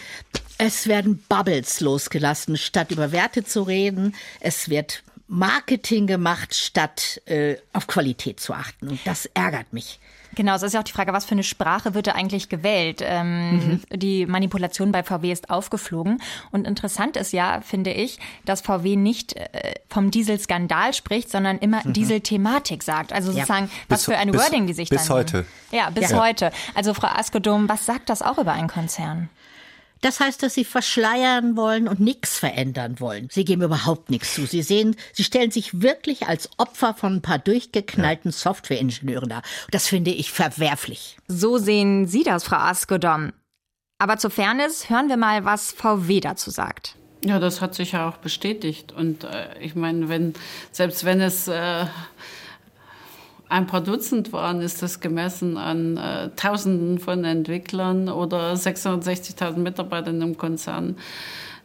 es 0.58 0.88
werden 0.88 1.24
Bubbles 1.28 1.82
losgelassen, 1.82 2.58
statt 2.58 2.92
über 2.92 3.12
Werte 3.12 3.44
zu 3.44 3.64
reden. 3.64 4.16
Es 4.40 4.70
wird 4.70 5.04
Marketing 5.28 6.08
gemacht, 6.08 6.54
statt 6.54 7.22
äh, 7.26 7.56
auf 7.74 7.88
Qualität 7.88 8.40
zu 8.40 8.54
achten. 8.54 8.90
Und 8.90 9.00
das 9.06 9.26
ärgert 9.34 9.74
mich. 9.74 10.00
Genau, 10.36 10.54
es 10.56 10.64
ist 10.64 10.74
ja 10.74 10.82
auch 10.82 10.84
die 10.84 10.92
Frage, 10.92 11.14
was 11.14 11.26
für 11.26 11.32
eine 11.32 11.44
Sprache 11.44 11.94
wird 11.94 12.08
da 12.08 12.12
eigentlich 12.12 12.50
gewählt? 12.50 13.02
Ähm, 13.02 13.52
mhm. 13.52 13.82
Die 13.94 14.26
Manipulation 14.26 14.92
bei 14.92 15.02
VW 15.02 15.32
ist 15.32 15.50
aufgeflogen. 15.50 16.22
Und 16.52 16.68
interessant 16.68 17.16
ist 17.18 17.32
ja, 17.32 17.62
finde 17.62 17.92
ich, 17.92 18.20
dass 18.44 18.62
VW 18.62 18.98
nicht 18.98 19.36
äh, 19.36 19.76
vom 19.90 20.12
Dieselskandal 20.12 20.94
spricht, 20.94 21.32
sondern 21.32 21.58
immer 21.58 21.82
mhm. 21.84 21.94
Dieselthematik 21.94 22.84
sagt. 22.84 23.14
Also 23.14 23.32
sozusagen, 23.32 23.68
ja. 23.68 23.72
was 23.88 24.00
bis, 24.00 24.06
für 24.06 24.18
ein 24.18 24.32
bis, 24.32 24.42
Wording 24.42 24.68
die 24.68 24.74
sich 24.74 24.90
bis 24.90 25.08
dann... 25.08 25.08
Bis 25.08 25.34
heute. 25.34 25.46
Ja, 25.72 25.90
bis 25.90 26.12
ja. 26.12 26.22
heute. 26.22 26.52
Also 26.76 26.94
Frau 26.94 27.08
Askodom, 27.08 27.70
was 27.70 27.86
sagt 27.86 28.10
das 28.10 28.22
auch 28.22 28.38
über 28.38 28.52
einen 28.52 28.68
Konzern? 28.68 29.30
Das 30.06 30.20
heißt, 30.20 30.44
dass 30.44 30.54
sie 30.54 30.66
verschleiern 30.66 31.58
wollen 31.58 31.88
und 31.88 32.00
nichts 32.00 32.38
verändern 32.38 33.00
wollen. 33.00 33.28
Sie 33.32 33.44
geben 33.44 33.64
überhaupt 33.64 34.12
nichts 34.12 34.36
zu. 34.36 34.46
Sie 34.46 34.62
sehen, 34.62 34.96
sie 35.14 35.24
stellen 35.24 35.50
sich 35.50 35.82
wirklich 35.82 36.28
als 36.28 36.48
Opfer 36.60 36.94
von 36.94 37.16
ein 37.16 37.22
paar 37.24 37.40
durchgeknallten 37.40 38.30
ja. 38.30 38.38
Softwareingenieuren 38.38 39.30
dar. 39.30 39.42
Das 39.72 39.88
finde 39.88 40.12
ich 40.12 40.32
verwerflich. 40.32 41.18
So 41.28 41.58
sehen 41.58 42.06
Sie 42.06 42.22
das, 42.22 42.44
Frau 42.44 42.58
Askodom. 42.58 43.34
Aber 43.98 44.18
zur 44.18 44.30
Fairness 44.30 44.92
hören 44.92 45.10
wir 45.10 45.18
mal, 45.18 45.44
was 45.44 45.72
VW 45.72 46.20
dazu 46.20 46.52
sagt. 46.52 46.98
Ja, 47.26 47.40
das 47.40 47.60
hat 47.60 47.74
sich 47.74 47.94
ja 47.94 48.08
auch 48.08 48.18
bestätigt. 48.18 48.92
Und 48.92 49.24
äh, 49.24 49.58
ich 49.60 49.74
meine, 49.74 50.08
wenn, 50.08 50.36
selbst 50.72 51.04
wenn 51.06 51.20
es 51.20 51.48
äh, 51.48 51.88
ein 53.56 53.68
paar 53.68 53.82
Dutzend 53.82 54.34
waren, 54.34 54.62
ist 54.62 54.82
das 54.82 55.00
gemessen 55.00 55.58
an 55.58 55.96
äh, 55.96 56.30
Tausenden 56.36 57.00
von 57.00 57.24
Entwicklern 57.24 58.10
oder 58.10 58.54
660.000 58.54 59.58
Mitarbeitern 59.58 60.22
im 60.22 60.38
Konzern. 60.38 60.98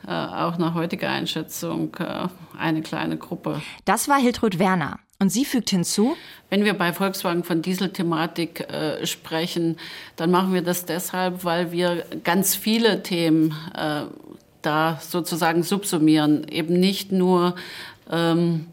Äh, 0.07 0.13
auch 0.13 0.57
nach 0.57 0.75
heutiger 0.75 1.11
Einschätzung 1.11 1.95
äh, 1.99 2.29
eine 2.57 2.83
kleine 2.83 3.17
Gruppe. 3.17 3.61
Das 3.85 4.09
war 4.09 4.19
Hiltrud 4.19 4.59
Werner. 4.59 5.01
Und 5.19 5.31
sie 5.31 5.45
fügt 5.45 5.71
hinzu, 5.71 6.17
wenn 6.49 6.65
wir 6.65 6.75
bei 6.75 6.93
Volkswagen 6.93 7.45
von 7.45 7.61
Dieselthematik 7.61 8.61
äh, 8.61 9.05
sprechen, 9.05 9.77
dann 10.17 10.31
machen 10.31 10.55
wir 10.55 10.63
das 10.63 10.87
deshalb, 10.87 11.45
weil 11.45 11.73
wir 11.73 12.05
ganz 12.25 12.55
viele 12.55 13.03
Themen 13.03 13.55
äh, 13.77 14.03
da 14.63 14.99
sozusagen 15.03 15.65
subsumieren. 15.65 16.47
Eben 16.49 16.81
nicht 16.81 17.13
nur 17.13 17.57
ähm, 18.11 18.67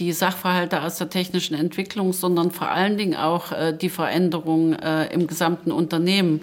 die 0.00 0.12
Sachverhalte 0.12 0.82
aus 0.82 0.96
der 0.96 1.10
technischen 1.10 1.54
Entwicklung, 1.54 2.14
sondern 2.14 2.50
vor 2.50 2.70
allen 2.70 2.96
Dingen 2.96 3.14
auch 3.14 3.52
äh, 3.52 3.76
die 3.76 3.90
Veränderung 3.90 4.72
äh, 4.72 5.12
im 5.12 5.26
gesamten 5.26 5.70
Unternehmen. 5.70 6.40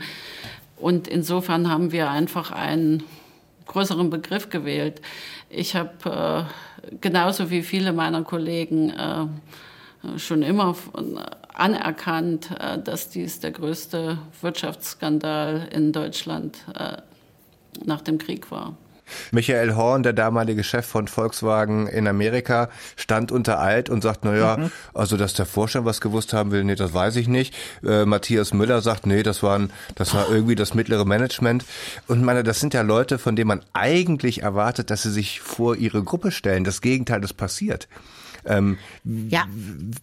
Und 0.78 1.08
insofern 1.08 1.70
haben 1.70 1.92
wir 1.92 2.12
einfach 2.12 2.52
einen 2.52 3.04
größeren 3.66 4.12
Begriff 4.12 4.52
gewählt. 4.52 5.02
Ich 5.50 5.76
habe 5.76 6.48
äh, 6.86 6.96
genauso 7.02 7.50
wie 7.50 7.64
viele 7.64 7.92
meiner 7.94 8.24
Kollegen 8.24 8.94
schon 10.16 10.44
immer 10.44 10.76
anerkannt, 11.54 12.50
dass 12.86 13.10
dies 13.10 13.40
der 13.40 13.52
größte 13.52 14.20
Wirtschaftsskandal 14.42 15.68
in 15.74 15.92
Deutschland 15.92 16.60
nach 17.84 18.02
dem 18.02 18.20
Krieg 18.20 18.52
war. 18.52 18.78
Michael 19.32 19.76
Horn, 19.76 20.04
der 20.04 20.14
damalige 20.14 20.64
Chef 20.64 20.86
von 20.86 21.08
Volkswagen 21.08 21.88
in 21.88 22.08
Amerika, 22.08 22.70
stand 22.96 23.32
unter 23.32 23.60
Alt 23.60 23.90
und 23.90 24.02
sagt, 24.02 24.26
naja, 24.26 24.58
mhm. 24.58 24.72
also 24.94 25.18
dass 25.18 25.34
der 25.34 25.46
Vorstand 25.46 25.86
was 25.86 26.02
gewusst 26.02 26.34
haben 26.34 26.52
will, 26.52 26.64
nee, 26.64 26.76
das 26.76 26.94
weiß 26.94 27.16
ich 27.18 27.28
nicht. 27.28 27.54
Äh, 27.84 28.06
Matthias 28.06 28.54
Müller 28.54 28.82
sagt, 28.82 29.06
nee, 29.06 29.24
das 29.24 29.44
waren, 29.44 29.72
das 29.96 30.14
war 30.14 30.30
irgendwie 30.30 30.56
das 30.56 30.74
mittlere 30.74 31.06
Management. 31.06 31.66
Und 32.08 32.24
meine, 32.24 32.44
das 32.44 32.60
sind 32.60 32.74
ja 32.74 32.82
Leute, 32.82 33.18
von 33.18 33.36
denen 33.36 33.48
man 33.48 33.62
eigentlich 33.74 34.44
erwartet, 34.44 34.90
dass 34.90 35.04
sie 35.04 35.12
sich 35.12 35.42
vor 35.42 35.76
ihre 35.76 36.04
Gruppe 36.04 36.32
stellen. 36.32 36.64
Das 36.64 36.82
Gegenteil 36.82 37.24
ist 37.24 37.34
passiert. 37.34 37.88
Ähm, 38.46 38.78
ja. 39.04 39.46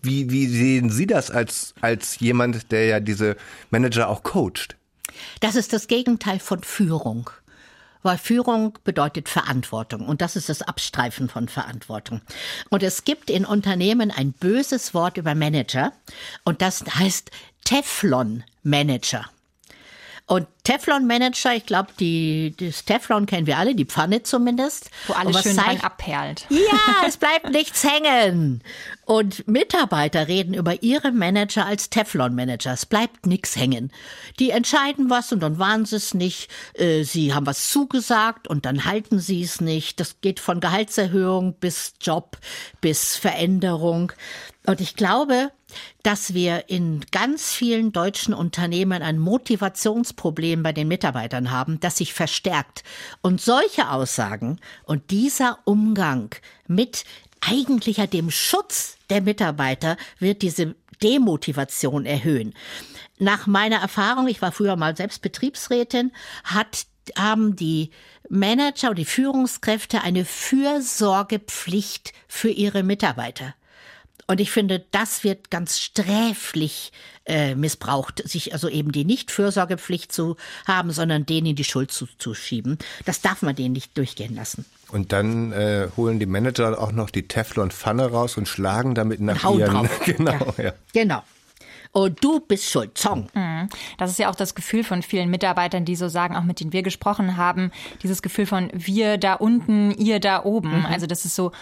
Wie, 0.03 0.31
wie 0.31 0.47
sehen 0.47 0.91
Sie 0.91 1.07
das 1.07 1.31
als, 1.31 1.75
als 1.81 2.21
jemand, 2.21 2.71
der 2.73 2.87
ja 2.87 3.01
diese 3.01 3.37
Manager 3.71 4.09
auch 4.09 4.23
coacht? 4.23 4.77
Das 5.41 5.57
ist 5.57 5.73
das 5.73 5.87
Gegenteil 5.87 6.39
von 6.39 6.63
Führung. 6.63 7.31
Weil 8.05 8.19
Führung 8.19 8.79
bedeutet 8.85 9.31
Verantwortung 9.31 10.07
und 10.07 10.21
das 10.21 10.37
ist 10.37 10.51
das 10.51 10.61
Abstreifen 10.61 11.31
von 11.31 11.49
Verantwortung. 11.49 12.21
Und 12.69 12.83
es 12.83 13.05
gibt 13.05 13.31
in 13.31 13.47
Unternehmen 13.47 14.11
ein 14.11 14.33
böses 14.33 14.93
Wort 14.93 15.17
über 15.17 15.35
Manager 15.35 15.93
und 16.45 16.61
das 16.61 16.85
heißt 16.85 17.31
Teflon-Manager. 17.65 19.25
Und 20.27 20.47
Teflon-Manager, 20.65 21.55
ich 21.55 21.67
glaube, 21.67 21.91
die, 22.01 22.55
das 22.59 22.87
Teflon 22.87 23.27
kennen 23.27 23.47
wir 23.47 23.59
alle, 23.59 23.75
die 23.75 23.85
Pfanne 23.85 24.23
zumindest. 24.23 24.91
Wo 25.07 25.13
alles 25.13 25.43
schön 25.43 25.59
rein 25.59 25.83
abperlt. 25.83 26.47
Ja, 26.49 26.81
es 27.07 27.19
bleibt 27.19 27.51
nichts 27.51 27.85
hängen. 27.85 28.63
Und 29.05 29.47
Mitarbeiter 29.47 30.27
reden 30.27 30.55
über 30.55 30.83
ihre 30.83 31.13
Manager 31.13 31.67
als 31.67 31.91
Teflon-Manager. 31.91 32.73
Es 32.73 32.87
bleibt 32.87 33.27
nichts 33.27 33.55
hängen. 33.55 33.93
Die 34.39 34.49
entscheiden 34.49 35.11
was 35.11 35.31
und 35.31 35.41
dann 35.41 35.59
waren 35.59 35.85
sie 35.85 35.97
es 35.97 36.15
nicht. 36.15 36.51
Äh, 36.73 37.03
sie 37.03 37.35
haben 37.35 37.45
was 37.45 37.69
zugesagt 37.69 38.49
und 38.49 38.65
dann 38.65 38.87
halten 38.87 39.19
sie 39.19 39.43
es 39.43 39.61
nicht. 39.61 40.01
Das 40.01 40.23
geht 40.23 40.41
von 40.41 40.61
Gehaltserhöhung 40.61 41.53
bis 41.61 41.93
Job, 42.01 42.39
bis 42.81 43.17
Veränderung. 43.17 44.11
Und 44.65 44.81
ich 44.81 44.97
glaube, 44.97 45.51
dass 46.03 46.35
wir 46.35 46.69
in 46.69 47.05
ganz 47.11 47.53
vielen 47.53 47.93
deutschen 47.93 48.35
Unternehmen 48.35 49.03
ein 49.03 49.19
Motivationsproblem 49.19 50.63
bei 50.63 50.73
den 50.73 50.89
Mitarbeitern 50.89 51.51
haben, 51.51 51.81
das 51.81 51.99
sich 51.99 52.15
verstärkt. 52.15 52.85
Und 53.23 53.41
solche 53.41 53.91
Aussagen 53.91 54.61
und 54.85 55.11
dieser 55.11 55.59
Umgang 55.65 56.35
mit 56.67 57.05
eigentlich 57.41 57.97
dem 58.11 58.31
Schutz 58.31 58.97
der 59.11 59.21
Mitarbeiter 59.21 59.97
wird 60.19 60.43
diese 60.43 60.75
Demotivation 61.03 62.07
erhöhen. 62.07 62.55
Nach 63.19 63.47
meiner 63.47 63.77
Erfahrung, 63.77 64.29
ich 64.29 64.41
war 64.43 64.53
früher 64.53 64.77
mal 64.77 64.97
selbst 64.97 65.23
Betriebsrätin, 65.23 66.13
hat 66.45 66.87
haben 67.19 67.55
die 67.57 67.91
Manager 68.29 68.91
und 68.91 68.99
die 68.99 69.05
Führungskräfte 69.05 70.03
eine 70.03 70.25
Fürsorgepflicht 70.25 72.13
für 72.27 72.49
ihre 72.49 72.83
Mitarbeiter. 72.83 73.55
Und 74.27 74.41
ich 74.41 74.51
finde, 74.51 74.85
das 74.91 75.25
wird 75.25 75.51
ganz 75.51 75.79
sträflich 75.79 76.93
äh, 77.27 77.55
missbraucht, 77.55 78.27
sich 78.29 78.53
also 78.53 78.69
eben 78.69 78.93
die 78.93 79.05
Nicht-Fürsorgepflicht 79.05 80.13
zu 80.13 80.37
haben, 80.67 80.91
sondern 80.91 81.27
denen 81.27 81.57
die 81.57 81.65
Schuld 81.65 81.91
zuzuschieben. 81.91 82.79
Das 83.05 83.21
darf 83.21 83.43
man 83.43 83.57
denen 83.57 83.73
nicht 83.73 83.97
durchgehen 83.97 84.35
lassen. 84.35 84.65
Und 84.89 85.13
dann 85.13 85.53
äh, 85.53 85.89
holen 85.97 86.19
die 86.19 86.27
Manager 86.27 86.79
auch 86.81 86.93
noch 86.93 87.11
die 87.11 87.27
Teflon-Pfanne 87.27 88.11
raus 88.11 88.37
und 88.37 88.49
schlagen 88.49 88.95
damit 88.95 89.21
nach 89.21 89.45
und 89.45 89.59
ihren. 89.59 89.73
Drauf. 89.73 90.01
genau, 90.05 90.55
ja. 90.59 90.65
ja. 90.65 90.73
Genau. 90.93 91.23
Und 91.93 92.25
du 92.25 92.41
bist 92.41 92.69
schuld, 92.69 92.99
Zong. 92.99 93.29
Mhm. 93.35 93.69
Das 93.99 94.11
ist 94.11 94.19
ja 94.19 94.29
auch 94.29 94.35
das 94.35 94.57
Gefühl 94.57 94.83
von 94.83 95.03
vielen 95.03 95.31
Mitarbeitern, 95.31 95.85
die 95.85 95.95
so 95.95 96.09
sagen, 96.09 96.35
auch 96.35 96.43
mit 96.43 96.59
denen 96.59 96.73
wir 96.73 96.83
gesprochen 96.83 97.37
haben, 97.37 97.71
dieses 98.03 98.21
Gefühl 98.21 98.47
von 98.47 98.69
wir 98.73 99.17
da 99.17 99.35
unten, 99.35 99.93
ihr 99.93 100.19
da 100.19 100.45
oben. 100.45 100.81
Mhm. 100.81 100.87
Also 100.87 101.07
das 101.07 101.25
ist 101.25 101.37
so 101.37 101.53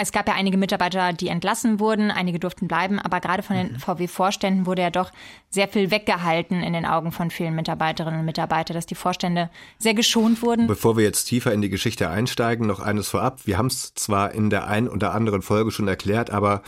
es 0.00 0.12
gab 0.12 0.28
ja 0.28 0.34
einige 0.34 0.56
Mitarbeiter, 0.56 1.12
die 1.12 1.28
entlassen 1.28 1.80
wurden, 1.80 2.10
einige 2.10 2.38
durften 2.38 2.68
bleiben, 2.68 2.98
aber 2.98 3.20
gerade 3.20 3.42
von 3.42 3.56
den 3.56 3.72
mhm. 3.72 3.78
VW-Vorständen 3.78 4.66
wurde 4.66 4.82
ja 4.82 4.90
doch 4.90 5.10
sehr 5.50 5.68
viel 5.68 5.90
weggehalten 5.90 6.62
in 6.62 6.72
den 6.72 6.86
Augen 6.86 7.10
von 7.10 7.30
vielen 7.30 7.54
Mitarbeiterinnen 7.54 8.20
und 8.20 8.26
Mitarbeitern, 8.26 8.74
dass 8.74 8.86
die 8.86 8.94
Vorstände 8.94 9.50
sehr 9.78 9.94
geschont 9.94 10.42
wurden. 10.42 10.66
Bevor 10.66 10.96
wir 10.96 11.04
jetzt 11.04 11.24
tiefer 11.24 11.52
in 11.52 11.62
die 11.62 11.70
Geschichte 11.70 12.08
einsteigen, 12.10 12.66
noch 12.66 12.80
eines 12.80 13.08
vorab. 13.08 13.46
Wir 13.46 13.58
haben 13.58 13.66
es 13.66 13.94
zwar 13.94 14.32
in 14.32 14.50
der 14.50 14.68
einen 14.68 14.88
oder 14.88 15.14
anderen 15.14 15.42
Folge 15.42 15.70
schon 15.70 15.88
erklärt, 15.88 16.30
aber 16.30 16.62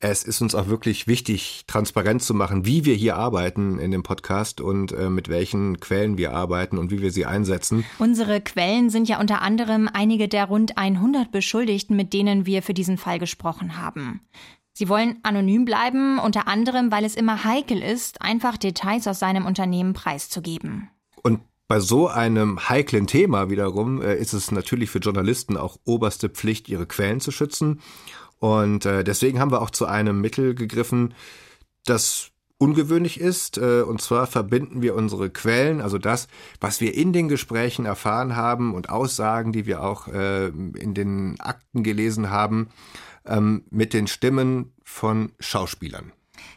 es 0.00 0.22
ist 0.22 0.40
uns 0.40 0.54
auch 0.54 0.68
wirklich 0.68 1.08
wichtig, 1.08 1.64
transparent 1.66 2.22
zu 2.22 2.32
machen, 2.32 2.64
wie 2.64 2.84
wir 2.84 2.94
hier 2.94 3.16
arbeiten 3.16 3.78
in 3.78 3.90
dem 3.90 4.04
Podcast 4.04 4.60
und 4.60 4.92
äh, 4.92 5.10
mit 5.10 5.28
welchen 5.28 5.80
Quellen 5.80 6.16
wir 6.16 6.32
arbeiten 6.32 6.78
und 6.78 6.90
wie 6.92 7.02
wir 7.02 7.10
sie 7.10 7.26
einsetzen. 7.26 7.84
Unsere 7.98 8.40
Quellen 8.40 8.90
sind 8.90 9.08
ja 9.08 9.20
unter 9.20 9.42
anderem 9.42 9.88
einige 9.92 10.28
der 10.28 10.44
rund 10.44 10.78
100 10.78 11.32
Beschuldigten, 11.32 11.96
mit 11.96 12.12
denen 12.12 12.46
wir 12.46 12.62
für 12.62 12.74
diesen 12.74 12.96
Fall 12.96 13.18
gesprochen 13.18 13.80
haben. 13.80 14.20
Sie 14.72 14.88
wollen 14.88 15.16
anonym 15.24 15.64
bleiben, 15.64 16.20
unter 16.20 16.46
anderem, 16.46 16.92
weil 16.92 17.04
es 17.04 17.16
immer 17.16 17.42
heikel 17.42 17.82
ist, 17.82 18.22
einfach 18.22 18.56
Details 18.56 19.08
aus 19.08 19.18
seinem 19.18 19.46
Unternehmen 19.46 19.94
preiszugeben. 19.94 20.88
Und 21.24 21.40
bei 21.66 21.80
so 21.80 22.06
einem 22.06 22.68
heiklen 22.68 23.08
Thema 23.08 23.50
wiederum 23.50 24.00
äh, 24.00 24.14
ist 24.14 24.32
es 24.32 24.52
natürlich 24.52 24.90
für 24.90 25.00
Journalisten 25.00 25.56
auch 25.56 25.76
oberste 25.84 26.28
Pflicht, 26.28 26.68
ihre 26.68 26.86
Quellen 26.86 27.20
zu 27.20 27.32
schützen. 27.32 27.80
Und 28.38 28.86
äh, 28.86 29.04
deswegen 29.04 29.40
haben 29.40 29.50
wir 29.50 29.62
auch 29.62 29.70
zu 29.70 29.86
einem 29.86 30.20
Mittel 30.20 30.54
gegriffen, 30.54 31.14
das 31.84 32.30
ungewöhnlich 32.58 33.20
ist. 33.20 33.58
Äh, 33.58 33.82
und 33.82 34.02
zwar 34.02 34.26
verbinden 34.26 34.82
wir 34.82 34.94
unsere 34.94 35.30
Quellen, 35.30 35.80
also 35.80 35.98
das, 35.98 36.28
was 36.60 36.80
wir 36.80 36.94
in 36.94 37.12
den 37.12 37.28
Gesprächen 37.28 37.86
erfahren 37.86 38.36
haben 38.36 38.74
und 38.74 38.90
Aussagen, 38.90 39.52
die 39.52 39.66
wir 39.66 39.82
auch 39.82 40.08
äh, 40.08 40.48
in 40.48 40.94
den 40.94 41.40
Akten 41.40 41.82
gelesen 41.82 42.30
haben, 42.30 42.68
ähm, 43.26 43.64
mit 43.70 43.94
den 43.94 44.06
Stimmen 44.06 44.72
von 44.84 45.32
Schauspielern. 45.38 46.12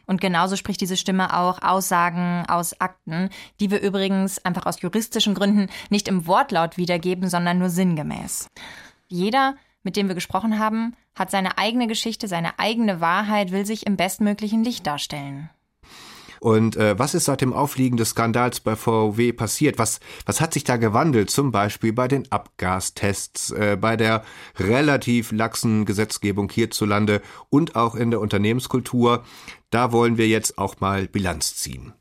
Und 0.06 0.22
genauso 0.22 0.56
spricht 0.56 0.82
diese 0.82 0.98
Stimme 0.98 1.38
auch 1.38 1.62
Aussagen 1.62 2.46
aus 2.48 2.80
Akten, 2.80 3.30
die 3.60 3.72
wir 3.72 3.82
übrigens 3.82 4.40
einfach 4.40 4.66
aus 4.66 4.82
juristischen 4.82 5.34
Gründen 5.34 5.70
nicht 5.90 6.08
im 6.08 6.28
Wortlaut 6.28 6.78
wiedergeben, 6.78 7.30
sondern 7.30 7.60
nur 7.60 7.70
sinngemäß. 7.70 8.48
Jeder 9.08 9.56
mit 9.84 9.96
dem 9.96 10.08
wir 10.08 10.16
gesprochen 10.16 10.60
haben, 10.60 10.96
hat 11.16 11.32
seine 11.32 11.58
eigene 11.58 11.88
Geschichte, 11.88 12.28
seine 12.28 12.60
eigene 12.60 13.02
Wahrheit, 13.02 13.52
will 13.52 13.66
sich 13.66 13.86
im 13.86 13.98
bestmöglichen 13.98 14.64
Licht 14.64 14.86
darstellen. 14.88 15.50
Und 16.42 16.76
äh, 16.76 16.98
was 16.98 17.14
ist 17.14 17.26
seit 17.26 17.42
dem 17.42 17.54
Aufliegen 17.54 17.98
des 17.98 18.10
Skandals 18.10 18.62
bei 18.62 18.76
VW 18.76 19.32
passiert? 19.32 19.78
Was, 19.78 20.00
was 20.26 20.42
hat 20.42 20.54
sich 20.54 20.64
da 20.64 20.78
gewandelt? 20.78 21.30
Zum 21.30 21.52
Beispiel 21.52 21.94
bei 21.94 22.08
den 22.08 22.32
Abgastests, 22.32 23.52
äh, 23.52 23.78
bei 23.80 23.96
der 23.96 24.24
relativ 24.58 25.32
laxen 25.32 25.86
Gesetzgebung 25.86 26.50
hierzulande 26.50 27.22
und 27.50 27.76
auch 27.76 27.94
in 27.94 28.10
der 28.10 28.20
Unternehmenskultur. 28.20 29.24
Da 29.70 29.92
wollen 29.92 30.18
wir 30.18 30.28
jetzt 30.28 30.58
auch 30.58 30.80
mal 30.80 31.08
Bilanz 31.08 31.58
ziehen. 31.58 31.94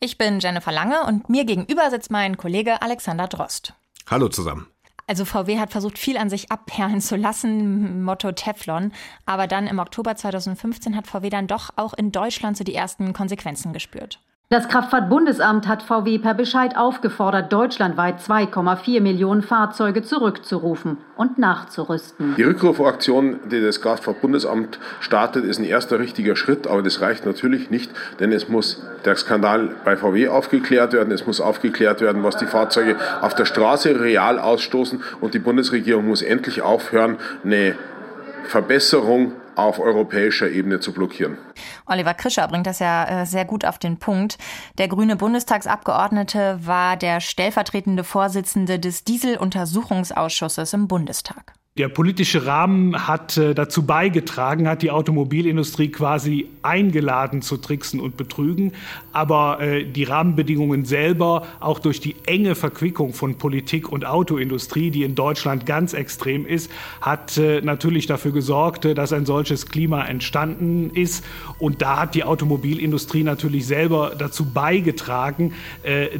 Ich 0.00 0.18
bin 0.18 0.40
Jennifer 0.40 0.72
Lange 0.72 1.04
und 1.04 1.28
mir 1.28 1.44
gegenüber 1.44 1.88
sitzt 1.88 2.10
mein 2.10 2.36
Kollege 2.36 2.82
Alexander 2.82 3.28
Drost. 3.28 3.74
Hallo 4.10 4.28
zusammen. 4.28 4.66
Also 5.06 5.24
VW 5.24 5.58
hat 5.58 5.70
versucht, 5.70 5.98
viel 5.98 6.16
an 6.16 6.30
sich 6.30 6.50
abperlen 6.50 7.00
zu 7.00 7.16
lassen, 7.16 8.02
Motto 8.02 8.32
Teflon. 8.32 8.92
Aber 9.26 9.46
dann 9.46 9.66
im 9.66 9.78
Oktober 9.78 10.16
2015 10.16 10.96
hat 10.96 11.06
VW 11.06 11.28
dann 11.28 11.46
doch 11.46 11.70
auch 11.76 11.92
in 11.94 12.10
Deutschland 12.10 12.56
so 12.56 12.64
die 12.64 12.74
ersten 12.74 13.12
Konsequenzen 13.12 13.72
gespürt. 13.72 14.20
Das 14.50 14.68
Kraftfahrtbundesamt 14.68 15.66
hat 15.66 15.82
VW 15.82 16.18
per 16.18 16.34
Bescheid 16.34 16.76
aufgefordert, 16.76 17.50
deutschlandweit 17.50 18.20
2,4 18.20 19.00
Millionen 19.00 19.40
Fahrzeuge 19.40 20.02
zurückzurufen 20.02 20.98
und 21.16 21.38
nachzurüsten. 21.38 22.34
Die 22.36 22.42
Rückrufaktion, 22.42 23.40
die 23.50 23.62
das 23.62 23.80
Kraftfahrtbundesamt 23.80 24.78
startet, 25.00 25.46
ist 25.46 25.58
ein 25.58 25.64
erster 25.64 25.98
richtiger 25.98 26.36
Schritt, 26.36 26.66
aber 26.66 26.82
das 26.82 27.00
reicht 27.00 27.24
natürlich 27.24 27.70
nicht, 27.70 27.90
denn 28.20 28.32
es 28.32 28.50
muss 28.50 28.86
der 29.06 29.16
Skandal 29.16 29.70
bei 29.82 29.96
VW 29.96 30.28
aufgeklärt 30.28 30.92
werden, 30.92 31.10
es 31.12 31.26
muss 31.26 31.40
aufgeklärt 31.40 32.02
werden, 32.02 32.22
was 32.22 32.36
die 32.36 32.46
Fahrzeuge 32.46 32.96
auf 33.22 33.34
der 33.34 33.46
Straße 33.46 33.98
real 33.98 34.38
ausstoßen 34.38 35.02
und 35.22 35.32
die 35.32 35.38
Bundesregierung 35.38 36.06
muss 36.06 36.20
endlich 36.20 36.60
aufhören, 36.60 37.16
eine 37.44 37.76
Verbesserung 38.44 39.32
auf 39.56 39.78
europäischer 39.78 40.50
Ebene 40.50 40.80
zu 40.80 40.92
blockieren. 40.92 41.38
Oliver 41.86 42.14
Krischer 42.14 42.46
bringt 42.48 42.66
das 42.66 42.78
ja 42.78 43.22
äh, 43.22 43.26
sehr 43.26 43.44
gut 43.44 43.64
auf 43.64 43.78
den 43.78 43.98
Punkt. 43.98 44.38
Der 44.78 44.88
grüne 44.88 45.16
Bundestagsabgeordnete 45.16 46.60
war 46.62 46.96
der 46.96 47.20
stellvertretende 47.20 48.04
Vorsitzende 48.04 48.78
des 48.78 49.04
Dieseluntersuchungsausschusses 49.04 50.72
im 50.72 50.88
Bundestag. 50.88 51.54
Der 51.76 51.88
politische 51.88 52.46
Rahmen 52.46 53.08
hat 53.08 53.36
äh, 53.36 53.52
dazu 53.52 53.84
beigetragen, 53.84 54.68
hat 54.68 54.82
die 54.82 54.92
Automobilindustrie 54.92 55.88
quasi 55.88 56.46
eingeladen 56.62 57.42
zu 57.42 57.56
tricksen 57.56 57.98
und 57.98 58.16
betrügen. 58.16 58.74
Aber 59.12 59.58
äh, 59.60 59.84
die 59.84 60.04
Rahmenbedingungen 60.04 60.84
selber, 60.84 61.48
auch 61.58 61.80
durch 61.80 61.98
die 61.98 62.14
enge 62.26 62.54
Verquickung 62.54 63.12
von 63.12 63.38
Politik 63.38 63.90
und 63.90 64.06
Autoindustrie, 64.06 64.92
die 64.92 65.02
in 65.02 65.16
Deutschland 65.16 65.66
ganz 65.66 65.94
extrem 65.94 66.46
ist, 66.46 66.70
hat 67.00 67.38
äh, 67.38 67.60
natürlich 67.60 68.06
dafür 68.06 68.30
gesorgt, 68.30 68.84
dass 68.84 69.12
ein 69.12 69.26
solches 69.26 69.66
Klima 69.66 70.04
entstanden 70.04 70.90
ist. 70.94 71.24
Und 71.58 71.82
da 71.82 71.98
hat 71.98 72.14
die 72.14 72.22
Automobilindustrie 72.22 73.24
natürlich 73.24 73.66
selber 73.66 74.12
dazu 74.16 74.44
beigetragen, 74.44 75.54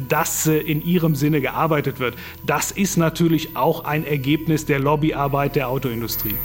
dass 0.09 0.47
in 0.47 0.83
ihrem 0.83 1.15
Sinne 1.15 1.39
gearbeitet 1.39 1.99
wird. 1.99 2.15
Das 2.45 2.71
ist 2.71 2.97
natürlich 2.97 3.55
auch 3.55 3.85
ein 3.85 4.05
Ergebnis 4.05 4.65
der 4.65 4.79
Lobbyarbeit 4.79 5.44
Arbeit 5.45 5.55
der 5.55 5.69
Autoindustrie. 5.69 6.35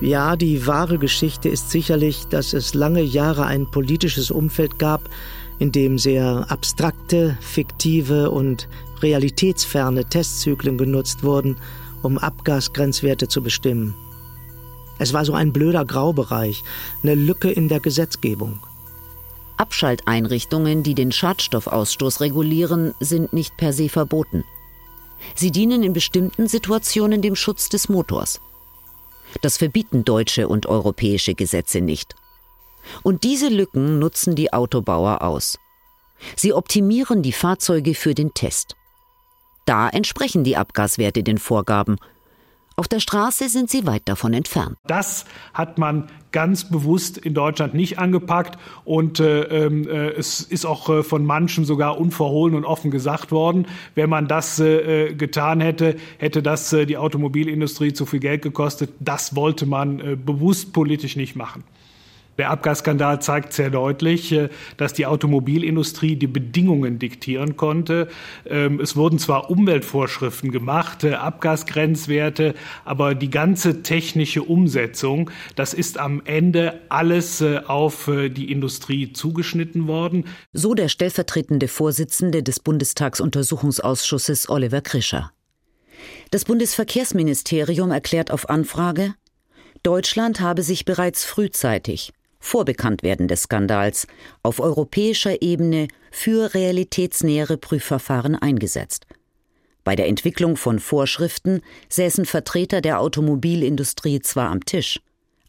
Ja, 0.00 0.34
die 0.34 0.66
wahre 0.66 0.98
Geschichte 0.98 1.48
ist 1.48 1.70
sicherlich, 1.70 2.26
dass 2.26 2.52
es 2.52 2.74
lange 2.74 3.02
Jahre 3.02 3.46
ein 3.46 3.70
politisches 3.70 4.32
Umfeld 4.32 4.80
gab, 4.80 5.08
in 5.60 5.70
dem 5.70 5.96
sehr 5.96 6.46
abstrakte, 6.48 7.38
fiktive 7.40 8.30
und 8.32 8.68
realitätsferne 9.00 10.04
Testzyklen 10.06 10.76
genutzt 10.76 11.22
wurden, 11.22 11.56
um 12.02 12.18
Abgasgrenzwerte 12.18 13.28
zu 13.28 13.42
bestimmen. 13.42 13.94
Es 14.98 15.12
war 15.12 15.24
so 15.24 15.34
ein 15.34 15.52
blöder 15.52 15.84
Graubereich, 15.84 16.64
eine 17.04 17.14
Lücke 17.14 17.50
in 17.50 17.68
der 17.68 17.78
Gesetzgebung. 17.80 18.58
Abschalteinrichtungen, 19.56 20.82
die 20.82 20.94
den 20.94 21.12
Schadstoffausstoß 21.12 22.20
regulieren, 22.20 22.92
sind 22.98 23.32
nicht 23.32 23.56
per 23.56 23.72
se 23.72 23.88
verboten. 23.88 24.44
Sie 25.34 25.50
dienen 25.50 25.82
in 25.82 25.92
bestimmten 25.92 26.46
Situationen 26.48 27.22
dem 27.22 27.36
Schutz 27.36 27.68
des 27.68 27.88
Motors. 27.88 28.40
Das 29.42 29.56
verbieten 29.56 30.04
deutsche 30.04 30.48
und 30.48 30.66
europäische 30.66 31.34
Gesetze 31.34 31.80
nicht. 31.80 32.14
Und 33.02 33.24
diese 33.24 33.48
Lücken 33.48 33.98
nutzen 33.98 34.34
die 34.34 34.52
Autobauer 34.52 35.22
aus. 35.22 35.58
Sie 36.36 36.52
optimieren 36.52 37.22
die 37.22 37.32
Fahrzeuge 37.32 37.94
für 37.94 38.14
den 38.14 38.32
Test. 38.32 38.76
Da 39.66 39.88
entsprechen 39.88 40.44
die 40.44 40.56
Abgaswerte 40.56 41.22
den 41.22 41.38
Vorgaben 41.38 41.96
auf 42.76 42.88
der 42.88 43.00
Straße 43.00 43.48
sind 43.48 43.70
sie 43.70 43.86
weit 43.86 44.02
davon 44.04 44.34
entfernt. 44.34 44.76
Das 44.86 45.24
hat 45.54 45.78
man 45.78 46.08
ganz 46.30 46.68
bewusst 46.68 47.16
in 47.16 47.32
Deutschland 47.32 47.72
nicht 47.72 47.98
angepackt 47.98 48.58
und 48.84 49.18
äh, 49.20 49.44
äh, 49.44 50.14
es 50.18 50.42
ist 50.42 50.66
auch 50.66 50.90
äh, 50.90 51.02
von 51.02 51.24
manchen 51.24 51.64
sogar 51.64 51.98
unverhohlen 51.98 52.54
und 52.54 52.66
offen 52.66 52.90
gesagt 52.90 53.32
worden. 53.32 53.66
Wenn 53.94 54.10
man 54.10 54.28
das 54.28 54.60
äh, 54.60 55.14
getan 55.14 55.62
hätte, 55.62 55.96
hätte 56.18 56.42
das 56.42 56.70
äh, 56.74 56.84
die 56.84 56.98
Automobilindustrie 56.98 57.94
zu 57.94 58.04
viel 58.04 58.20
Geld 58.20 58.42
gekostet. 58.42 58.90
Das 59.00 59.34
wollte 59.34 59.64
man 59.64 60.00
äh, 60.00 60.16
bewusst 60.16 60.74
politisch 60.74 61.16
nicht 61.16 61.34
machen. 61.34 61.64
Der 62.38 62.50
Abgasskandal 62.50 63.22
zeigt 63.22 63.52
sehr 63.52 63.70
deutlich, 63.70 64.32
äh, 64.32 64.48
dass 64.76 64.92
die 64.92 65.06
Automobilindustrie 65.06 66.16
die 66.16 66.26
Bedingungen 66.26 66.98
diktieren 66.98 67.56
konnte. 67.56 68.08
Ähm, 68.44 68.80
es 68.80 68.96
wurden 68.96 69.18
zwar 69.18 69.50
Umweltvorschriften 69.50 70.50
gemacht, 70.50 71.04
äh, 71.04 71.14
Abgasgrenzwerte, 71.14 72.54
aber 72.84 73.14
die 73.14 73.30
ganze 73.30 73.82
technische 73.82 74.42
Umsetzung, 74.42 75.30
das 75.54 75.72
ist 75.72 75.98
am 75.98 76.22
Ende 76.24 76.80
alles 76.88 77.40
äh, 77.40 77.60
auf 77.66 78.08
die 78.08 78.52
Industrie 78.52 79.12
zugeschnitten 79.12 79.86
worden. 79.86 80.24
So 80.52 80.74
der 80.74 80.88
stellvertretende 80.88 81.68
Vorsitzende 81.68 82.42
des 82.42 82.60
Bundestagsuntersuchungsausschusses 82.60 84.48
Oliver 84.48 84.80
Krischer. 84.80 85.32
Das 86.30 86.44
Bundesverkehrsministerium 86.44 87.90
erklärt 87.90 88.30
auf 88.30 88.48
Anfrage, 88.48 89.14
Deutschland 89.82 90.40
habe 90.40 90.62
sich 90.62 90.84
bereits 90.84 91.24
frühzeitig 91.24 92.12
vor 92.46 92.64
Bekanntwerden 92.64 93.28
des 93.28 93.42
Skandals 93.42 94.06
auf 94.42 94.60
europäischer 94.60 95.42
Ebene 95.42 95.88
für 96.10 96.54
realitätsnähere 96.54 97.56
Prüfverfahren 97.56 98.36
eingesetzt. 98.36 99.06
Bei 99.84 99.96
der 99.96 100.06
Entwicklung 100.06 100.56
von 100.56 100.78
Vorschriften 100.78 101.60
säßen 101.88 102.24
Vertreter 102.24 102.80
der 102.80 103.00
Automobilindustrie 103.00 104.20
zwar 104.20 104.50
am 104.50 104.64
Tisch, 104.64 105.00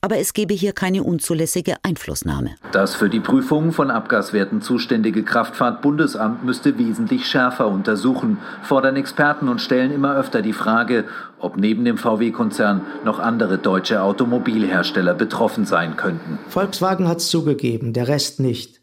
aber 0.01 0.17
es 0.17 0.33
gebe 0.33 0.53
hier 0.53 0.73
keine 0.73 1.03
unzulässige 1.03 1.75
Einflussnahme. 1.83 2.55
Das 2.71 2.95
für 2.95 3.09
die 3.09 3.19
Prüfung 3.19 3.71
von 3.71 3.91
Abgaswerten 3.91 4.61
zuständige 4.61 5.23
Kraftfahrtbundesamt 5.23 6.43
müsste 6.43 6.77
wesentlich 6.77 7.27
schärfer 7.27 7.67
untersuchen, 7.67 8.37
fordern 8.63 8.95
Experten 8.95 9.49
und 9.49 9.61
stellen 9.61 9.91
immer 9.91 10.15
öfter 10.15 10.41
die 10.41 10.53
Frage, 10.53 11.05
ob 11.39 11.57
neben 11.57 11.85
dem 11.85 11.97
VW-Konzern 11.97 12.81
noch 13.05 13.19
andere 13.19 13.57
deutsche 13.57 14.01
Automobilhersteller 14.01 15.13
betroffen 15.13 15.65
sein 15.65 15.95
könnten. 15.97 16.39
Volkswagen 16.49 17.07
hat 17.07 17.17
es 17.17 17.29
zugegeben, 17.29 17.93
der 17.93 18.07
Rest 18.07 18.39
nicht. 18.39 18.81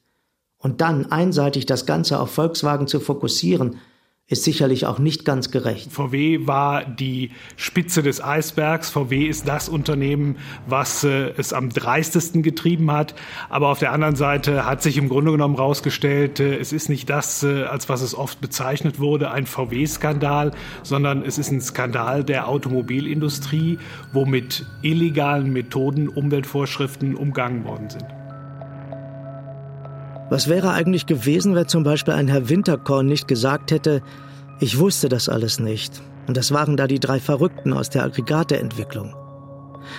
Und 0.59 0.81
dann 0.81 1.13
einseitig 1.13 1.67
das 1.67 1.85
Ganze 1.85 2.19
auf 2.19 2.31
Volkswagen 2.31 2.87
zu 2.87 3.01
fokussieren, 3.01 3.77
ist 4.27 4.45
sicherlich 4.45 4.87
auch 4.87 4.99
nicht 4.99 5.27
ganz 5.27 5.51
gerecht. 5.51 5.93
VW 5.93 6.47
war 6.47 6.83
die 6.83 7.31
Spitze 7.57 8.03
des 8.03 8.25
Eisbergs. 8.25 8.89
VW 8.89 9.27
ist 9.27 9.47
das 9.47 9.69
Unternehmen, 9.69 10.39
was 10.67 11.05
äh, 11.05 11.35
es 11.37 11.53
am 11.53 11.69
dreistesten 11.69 12.43
getrieben 12.43 12.91
hat. 12.91 13.15
Aber 13.51 13.69
auf 13.69 13.81
der 13.81 13.93
anderen 13.93 14.17
Seite 14.17 14.65
hat 14.65 14.83
sich 14.83 14.97
im 14.97 15.11
Grunde 15.11 15.33
genommen 15.33 15.57
herausgestellt, 15.57 16.41
äh, 16.41 16.57
es 16.57 16.73
ist 16.73 16.89
nicht 16.89 17.11
das, 17.11 17.43
äh, 17.43 17.65
als 17.65 17.91
was 17.91 18.01
es 18.01 18.15
oft 18.15 18.41
bezeichnet 18.41 18.99
wurde, 18.99 19.31
ein 19.31 19.45
VW-Skandal, 19.45 20.53
sondern 20.83 21.23
es 21.23 21.37
ist 21.37 21.51
ein 21.51 21.61
Skandal 21.61 22.25
der 22.25 22.49
Automobilindustrie, 22.49 23.79
wo 24.15 24.25
mit 24.25 24.65
illegalen 24.81 25.53
Methoden 25.53 26.09
Umweltvorschriften 26.09 27.15
umgangen 27.15 27.65
worden 27.65 27.91
sind. 27.91 28.24
Was 30.31 30.49
wäre 30.49 30.73
eigentlich 30.73 31.07
gewesen, 31.07 31.55
wenn 31.55 31.69
zum 31.69 31.85
Beispiel 31.85 32.15
ein 32.15 32.29
Herr 32.29 32.49
Winterkorn 32.49 33.07
nicht 33.07 33.29
gesagt 33.29 33.71
hätte, 33.71 34.03
ich 34.61 34.79
wusste 34.79 35.09
das 35.09 35.29
alles 35.29 35.59
nicht. 35.61 36.01
Und 36.27 36.37
das 36.37 36.53
waren 36.53 36.77
da 36.77 36.87
die 36.87 37.01
drei 37.01 37.21
Verrückten 37.21 37.73
aus 37.73 37.91
der 37.91 38.05
Aggregateentwicklung. 38.05 39.15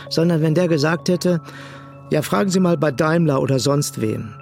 Sondern 0.09 0.41
wenn 0.41 0.55
der 0.55 0.67
gesagt 0.67 1.09
hätte, 1.09 1.41
ja, 2.11 2.21
fragen 2.21 2.49
Sie 2.49 2.59
mal 2.59 2.77
bei 2.77 2.91
Daimler 2.91 3.41
oder 3.41 3.59
sonst 3.59 4.01
wem. 4.01 4.33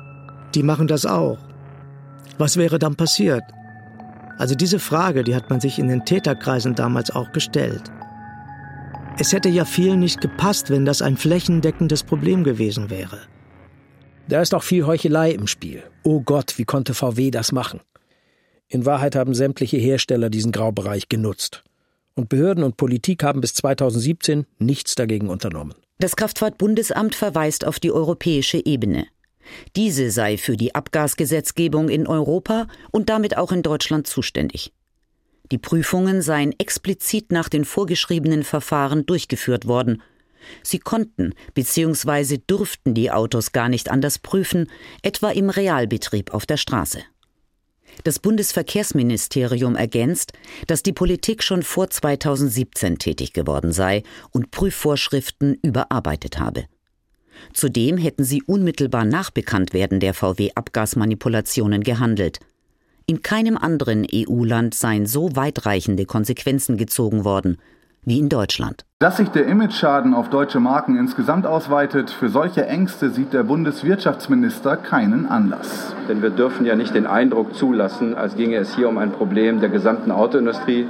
Die 0.56 0.64
machen 0.64 0.88
das 0.88 1.06
auch. 1.06 1.38
Was 2.38 2.58
wäre 2.58 2.80
dann 2.80 2.96
passiert? 2.96 3.44
Also 4.38 4.56
diese 4.56 4.80
Frage, 4.80 5.24
die 5.24 5.36
hat 5.36 5.50
man 5.50 5.60
sich 5.60 5.80
in 5.80 5.88
den 5.88 6.06
Täterkreisen 6.06 6.76
damals 6.76 7.12
auch 7.12 7.32
gestellt. 7.32 7.92
Es 9.18 9.32
hätte 9.32 9.50
ja 9.50 9.66
vielen 9.66 10.00
nicht 10.00 10.22
gepasst, 10.22 10.70
wenn 10.70 10.86
das 10.86 11.02
ein 11.02 11.18
flächendeckendes 11.18 12.04
Problem 12.04 12.44
gewesen 12.44 12.90
wäre. 12.90 13.20
Da 14.30 14.42
ist 14.42 14.56
auch 14.56 14.64
viel 14.64 14.86
Heuchelei 14.86 15.32
im 15.32 15.48
Spiel. 15.48 15.84
Oh 16.04 16.22
Gott, 16.22 16.58
wie 16.58 16.64
konnte 16.64 16.94
VW 16.94 17.30
das 17.30 17.52
machen? 17.52 17.82
In 18.70 18.86
Wahrheit 18.86 19.16
haben 19.16 19.36
sämtliche 19.36 19.78
Hersteller 19.78 20.30
diesen 20.30 20.52
Graubereich 20.52 21.10
genutzt. 21.10 21.64
Und 22.16 22.30
Behörden 22.30 22.64
und 22.64 22.78
Politik 22.78 23.24
haben 23.24 23.42
bis 23.42 23.54
2017 23.56 24.46
nichts 24.60 24.96
dagegen 24.96 25.30
unternommen. 25.30 25.76
Das 26.00 26.16
Kraftfahrtbundesamt 26.16 27.16
verweist 27.16 27.66
auf 27.66 27.80
die 27.80 27.92
europäische 27.92 28.66
Ebene. 28.66 29.08
Diese 29.76 30.10
sei 30.10 30.38
für 30.38 30.56
die 30.56 30.74
Abgasgesetzgebung 30.74 31.90
in 31.90 32.08
Europa 32.08 32.68
und 32.92 33.10
damit 33.10 33.38
auch 33.38 33.52
in 33.52 33.62
Deutschland 33.62 34.08
zuständig. 34.08 34.72
Die 35.52 35.58
Prüfungen 35.58 36.22
seien 36.22 36.56
explizit 36.58 37.32
nach 37.32 37.50
den 37.50 37.66
vorgeschriebenen 37.66 38.44
Verfahren 38.44 39.06
durchgeführt 39.06 39.68
worden 39.68 40.02
Sie 40.64 40.80
konnten 40.80 41.34
bzw. 41.54 42.40
durften 42.46 42.94
die 42.94 43.12
Autos 43.12 43.52
gar 43.52 43.70
nicht 43.70 43.90
anders 43.90 44.20
prüfen, 44.20 44.70
etwa 45.02 45.30
im 45.30 45.50
Realbetrieb 45.50 46.34
auf 46.34 46.46
der 46.46 46.58
Straße. 46.58 47.00
Das 48.04 48.20
Bundesverkehrsministerium 48.20 49.76
ergänzt, 49.76 50.34
dass 50.68 50.84
die 50.84 50.94
Politik 50.94 51.44
schon 51.44 51.64
vor 51.64 51.90
2017 51.90 52.98
tätig 52.98 53.34
geworden 53.34 53.72
sei 53.72 54.04
und 54.32 54.52
Prüfvorschriften 54.52 55.60
überarbeitet 55.62 56.40
habe. 56.40 56.66
Zudem 57.54 57.98
hätten 57.98 58.24
sie 58.24 58.42
unmittelbar 58.44 59.06
nach 59.06 59.30
Bekanntwerden 59.32 60.00
der 60.00 60.14
VW-Abgasmanipulationen 60.14 61.84
gehandelt. 61.84 62.40
In 63.06 63.22
keinem 63.22 63.58
anderen 63.58 64.08
EU-Land 64.12 64.74
seien 64.74 65.06
so 65.06 65.36
weitreichende 65.36 66.06
Konsequenzen 66.06 66.78
gezogen 66.78 67.26
worden 67.26 67.58
wie 68.06 68.20
in 68.20 68.30
Deutschland. 68.30 68.86
Dass 69.04 69.18
sich 69.18 69.28
der 69.28 69.48
Imageschaden 69.48 70.14
auf 70.14 70.30
deutsche 70.30 70.62
Marken 70.62 70.96
insgesamt 70.96 71.46
ausweitet, 71.46 72.10
für 72.10 72.30
solche 72.30 72.66
Ängste 72.68 73.10
sieht 73.10 73.34
der 73.34 73.44
Bundeswirtschaftsminister 73.44 74.78
keinen 74.78 75.26
Anlass. 75.26 75.94
Denn 76.08 76.22
wir 76.22 76.30
dürfen 76.30 76.66
ja 76.66 76.78
nicht 76.78 76.96
den 76.96 77.06
Eindruck 77.06 77.54
zulassen, 77.54 78.16
als 78.16 78.38
ginge 78.38 78.56
es 78.56 78.74
hier 78.78 78.88
um 78.88 78.98
ein 78.98 79.12
Problem 79.12 79.60
der 79.60 79.68
gesamten 79.68 80.10
Autoindustrie 80.10 80.88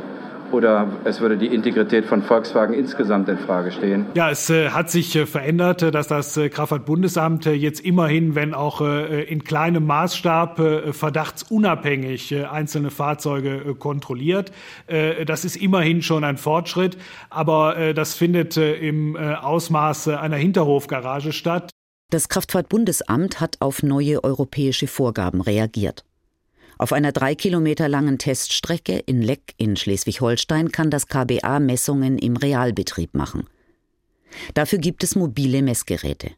oder 0.53 0.87
es 1.03 1.19
würde 1.19 1.37
die 1.37 1.47
Integrität 1.47 2.05
von 2.05 2.21
Volkswagen 2.21 2.73
insgesamt 2.73 3.27
in 3.27 3.37
Frage 3.37 3.71
stehen? 3.71 4.05
Ja, 4.13 4.29
es 4.29 4.49
äh, 4.49 4.69
hat 4.69 4.89
sich 4.89 5.15
äh, 5.15 5.25
verändert, 5.25 5.81
äh, 5.81 5.91
dass 5.91 6.07
das 6.07 6.37
äh, 6.37 6.49
Kraftfahrtbundesamt 6.49 7.45
jetzt 7.45 7.81
immerhin, 7.81 8.35
wenn 8.35 8.53
auch 8.53 8.81
in 8.81 9.43
kleinem 9.43 9.85
Maßstab, 9.85 10.61
verdachtsunabhängig 10.91 12.35
einzelne 12.49 12.91
Fahrzeuge 12.91 13.75
kontrolliert. 13.75 14.51
das 15.25 15.45
ist 15.45 15.55
immerhin 15.55 16.01
schon 16.01 16.23
ein 16.23 16.37
Fortschritt, 16.37 16.97
aber 17.29 17.93
das 17.93 18.13
findet 18.13 18.57
im 18.57 19.15
Ausmaß 19.15 20.09
einer 20.09 20.35
Hinterhofgarage 20.35 21.31
statt. 21.31 21.69
Das 22.11 22.29
Kraftfahrtbundesamt 22.29 23.39
hat 23.39 23.57
auf 23.59 23.81
neue 23.81 24.23
europäische 24.23 24.87
Vorgaben 24.87 25.41
reagiert. 25.41 26.03
Auf 26.83 26.91
einer 26.91 27.13
drei 27.13 27.33
Kilometer 27.33 27.87
langen 27.87 28.17
Teststrecke 28.17 28.97
in 28.97 29.21
Leck 29.21 29.53
in 29.55 29.77
Schleswig-Holstein 29.77 30.69
kann 30.73 30.89
das 30.89 31.07
KBA 31.07 31.61
Messungen 31.61 32.17
im 32.17 32.35
Realbetrieb 32.35 33.13
machen. 33.13 33.47
Dafür 34.53 34.79
gibt 34.79 35.01
es 35.05 35.15
mobile 35.15 35.61
Messgeräte. 35.61 36.31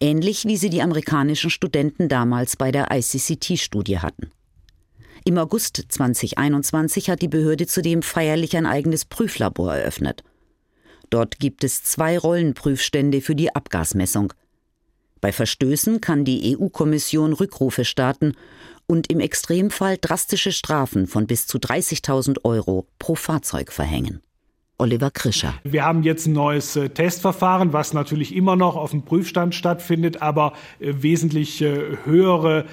Ähnlich 0.00 0.44
wie 0.44 0.58
sie 0.58 0.68
die 0.68 0.82
amerikanischen 0.82 1.48
Studenten 1.48 2.10
damals 2.10 2.56
bei 2.56 2.70
der 2.70 2.88
ICCT-Studie 2.90 4.00
hatten. 4.00 4.30
Im 5.24 5.38
August 5.38 5.82
2021 5.88 7.08
hat 7.08 7.22
die 7.22 7.28
Behörde 7.28 7.66
zudem 7.66 8.02
feierlich 8.02 8.54
ein 8.54 8.66
eigenes 8.66 9.06
Prüflabor 9.06 9.76
eröffnet. 9.76 10.24
Dort 11.08 11.38
gibt 11.38 11.64
es 11.64 11.82
zwei 11.84 12.18
Rollenprüfstände 12.18 13.22
für 13.22 13.34
die 13.34 13.54
Abgasmessung. 13.54 14.34
Bei 15.22 15.32
Verstößen 15.32 16.02
kann 16.02 16.26
die 16.26 16.54
EU-Kommission 16.54 17.32
Rückrufe 17.32 17.86
starten 17.86 18.34
und 18.88 19.10
im 19.10 19.20
Extremfall 19.20 19.98
drastische 20.00 20.50
Strafen 20.50 21.06
von 21.06 21.26
bis 21.28 21.46
zu 21.46 21.58
30.000 21.58 22.44
Euro 22.44 22.88
pro 22.98 23.14
Fahrzeug 23.14 23.70
verhängen. 23.70 24.22
Oliver 24.80 25.10
Krischer. 25.10 25.54
Wir 25.64 25.84
haben 25.84 26.04
jetzt 26.04 26.28
ein 26.28 26.34
neues 26.34 26.76
äh, 26.76 26.88
Testverfahren, 26.88 27.72
was 27.72 27.94
natürlich 27.94 28.32
immer 28.32 28.54
noch 28.54 28.76
auf 28.76 28.92
dem 28.92 29.02
Prüfstand 29.02 29.56
stattfindet, 29.56 30.22
aber 30.22 30.52
äh, 30.78 30.92
wesentlich 31.00 31.60
äh, 31.60 31.96
höhere 32.04 32.64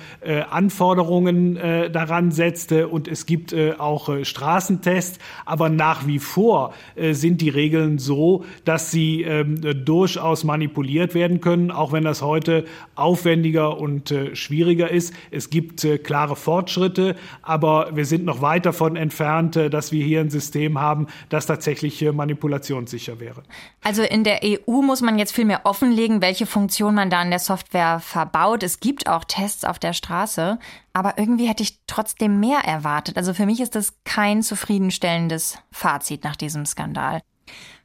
Anforderungen 0.49 1.55
daran 1.55 2.31
setzte. 2.31 2.87
Und 2.87 3.07
es 3.07 3.25
gibt 3.25 3.55
auch 3.77 4.09
Straßentests. 4.23 5.19
Aber 5.45 5.69
nach 5.69 6.07
wie 6.07 6.19
vor 6.19 6.73
sind 7.11 7.41
die 7.41 7.49
Regeln 7.49 7.99
so, 7.99 8.43
dass 8.63 8.91
sie 8.91 9.21
ähm, 9.21 9.61
durchaus 9.85 10.43
manipuliert 10.43 11.13
werden 11.13 11.41
können, 11.41 11.71
auch 11.71 11.91
wenn 11.91 12.03
das 12.03 12.21
heute 12.21 12.65
aufwendiger 12.95 13.77
und 13.77 14.13
schwieriger 14.33 14.89
ist. 14.89 15.13
Es 15.31 15.49
gibt 15.49 15.87
klare 16.03 16.35
Fortschritte, 16.35 17.15
aber 17.41 17.95
wir 17.95 18.05
sind 18.05 18.25
noch 18.25 18.41
weit 18.41 18.65
davon 18.65 18.95
entfernt, 18.95 19.55
dass 19.55 19.91
wir 19.91 20.03
hier 20.03 20.21
ein 20.21 20.29
System 20.29 20.79
haben, 20.79 21.07
das 21.29 21.45
tatsächlich 21.45 21.94
wirklich 22.01 22.15
manipulationssicher 22.15 23.19
wäre. 23.19 23.43
Also 23.83 24.03
in 24.03 24.23
der 24.23 24.41
EU 24.43 24.81
muss 24.81 25.01
man 25.01 25.17
jetzt 25.19 25.33
viel 25.33 25.45
mehr 25.45 25.65
offenlegen, 25.65 26.21
welche 26.21 26.45
Funktion 26.45 26.95
man 26.95 27.09
da 27.09 27.21
in 27.21 27.29
der 27.29 27.39
Software 27.39 27.99
verbaut. 27.99 28.63
Es 28.63 28.79
gibt 28.79 29.07
auch 29.07 29.23
Tests 29.23 29.63
auf 29.63 29.79
der 29.79 29.93
Straße, 29.93 30.59
aber 30.93 31.17
irgendwie 31.17 31.47
hätte 31.47 31.63
ich 31.63 31.79
trotzdem 31.87 32.39
mehr 32.39 32.59
erwartet. 32.59 33.17
Also 33.17 33.33
für 33.33 33.45
mich 33.45 33.59
ist 33.59 33.75
das 33.75 33.93
kein 34.03 34.41
zufriedenstellendes 34.41 35.57
Fazit 35.71 36.23
nach 36.23 36.35
diesem 36.35 36.65
Skandal. 36.65 37.21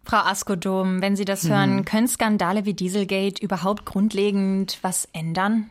Frau 0.04 0.18
Askodom, 0.18 1.02
wenn 1.02 1.16
Sie 1.16 1.24
das 1.24 1.44
hm. 1.44 1.50
hören, 1.50 1.84
können 1.84 2.08
Skandale 2.08 2.64
wie 2.64 2.74
Dieselgate 2.74 3.42
überhaupt 3.42 3.84
grundlegend 3.84 4.78
was 4.82 5.06
ändern? 5.12 5.70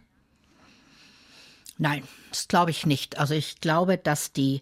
Nein, 1.78 2.04
das 2.30 2.48
glaube 2.48 2.72
ich 2.72 2.86
nicht. 2.86 3.18
Also 3.18 3.34
ich 3.34 3.62
glaube, 3.62 3.98
dass 3.98 4.34
die 4.34 4.62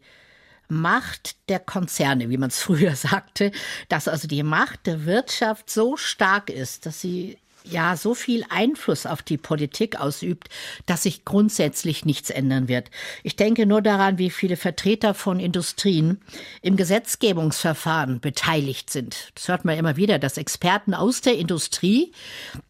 Macht 0.68 1.36
der 1.50 1.60
Konzerne, 1.60 2.30
wie 2.30 2.38
man 2.38 2.50
es 2.50 2.60
früher 2.62 2.96
sagte, 2.96 3.52
dass 3.90 4.08
also 4.08 4.28
die 4.28 4.44
Macht 4.44 4.86
der 4.86 5.06
Wirtschaft 5.06 5.70
so 5.70 5.98
stark 5.98 6.50
ist, 6.50 6.86
dass 6.86 7.02
sie 7.02 7.38
ja 7.72 7.96
so 7.96 8.14
viel 8.14 8.44
Einfluss 8.50 9.06
auf 9.06 9.22
die 9.22 9.38
Politik 9.38 10.00
ausübt, 10.00 10.50
dass 10.86 11.04
sich 11.04 11.26
grundsätzlich 11.26 12.06
nichts 12.06 12.30
ändern 12.30 12.68
wird. 12.68 12.90
Ich 13.24 13.36
denke 13.36 13.66
nur 13.66 13.82
daran, 13.82 14.18
wie 14.18 14.30
viele 14.30 14.58
Vertreter 14.58 15.14
von 15.14 15.40
Industrien 15.40 16.22
im 16.62 16.78
Gesetzgebungsverfahren 16.78 18.20
beteiligt 18.20 18.90
sind. 18.90 19.32
Das 19.36 19.48
hört 19.48 19.66
man 19.66 19.78
immer 19.78 19.98
wieder, 19.98 20.20
dass 20.20 20.38
Experten 20.38 20.94
aus 20.94 21.22
der 21.22 21.38
Industrie 21.38 22.12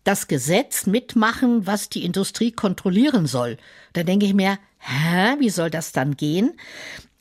das 0.03 0.27
Gesetz 0.27 0.86
mitmachen, 0.86 1.67
was 1.67 1.89
die 1.89 2.03
Industrie 2.03 2.51
kontrollieren 2.51 3.27
soll. 3.27 3.57
Da 3.93 4.03
denke 4.03 4.25
ich 4.25 4.33
mir, 4.33 4.57
hä, 4.79 5.36
wie 5.39 5.49
soll 5.49 5.69
das 5.69 5.91
dann 5.91 6.17
gehen? 6.17 6.53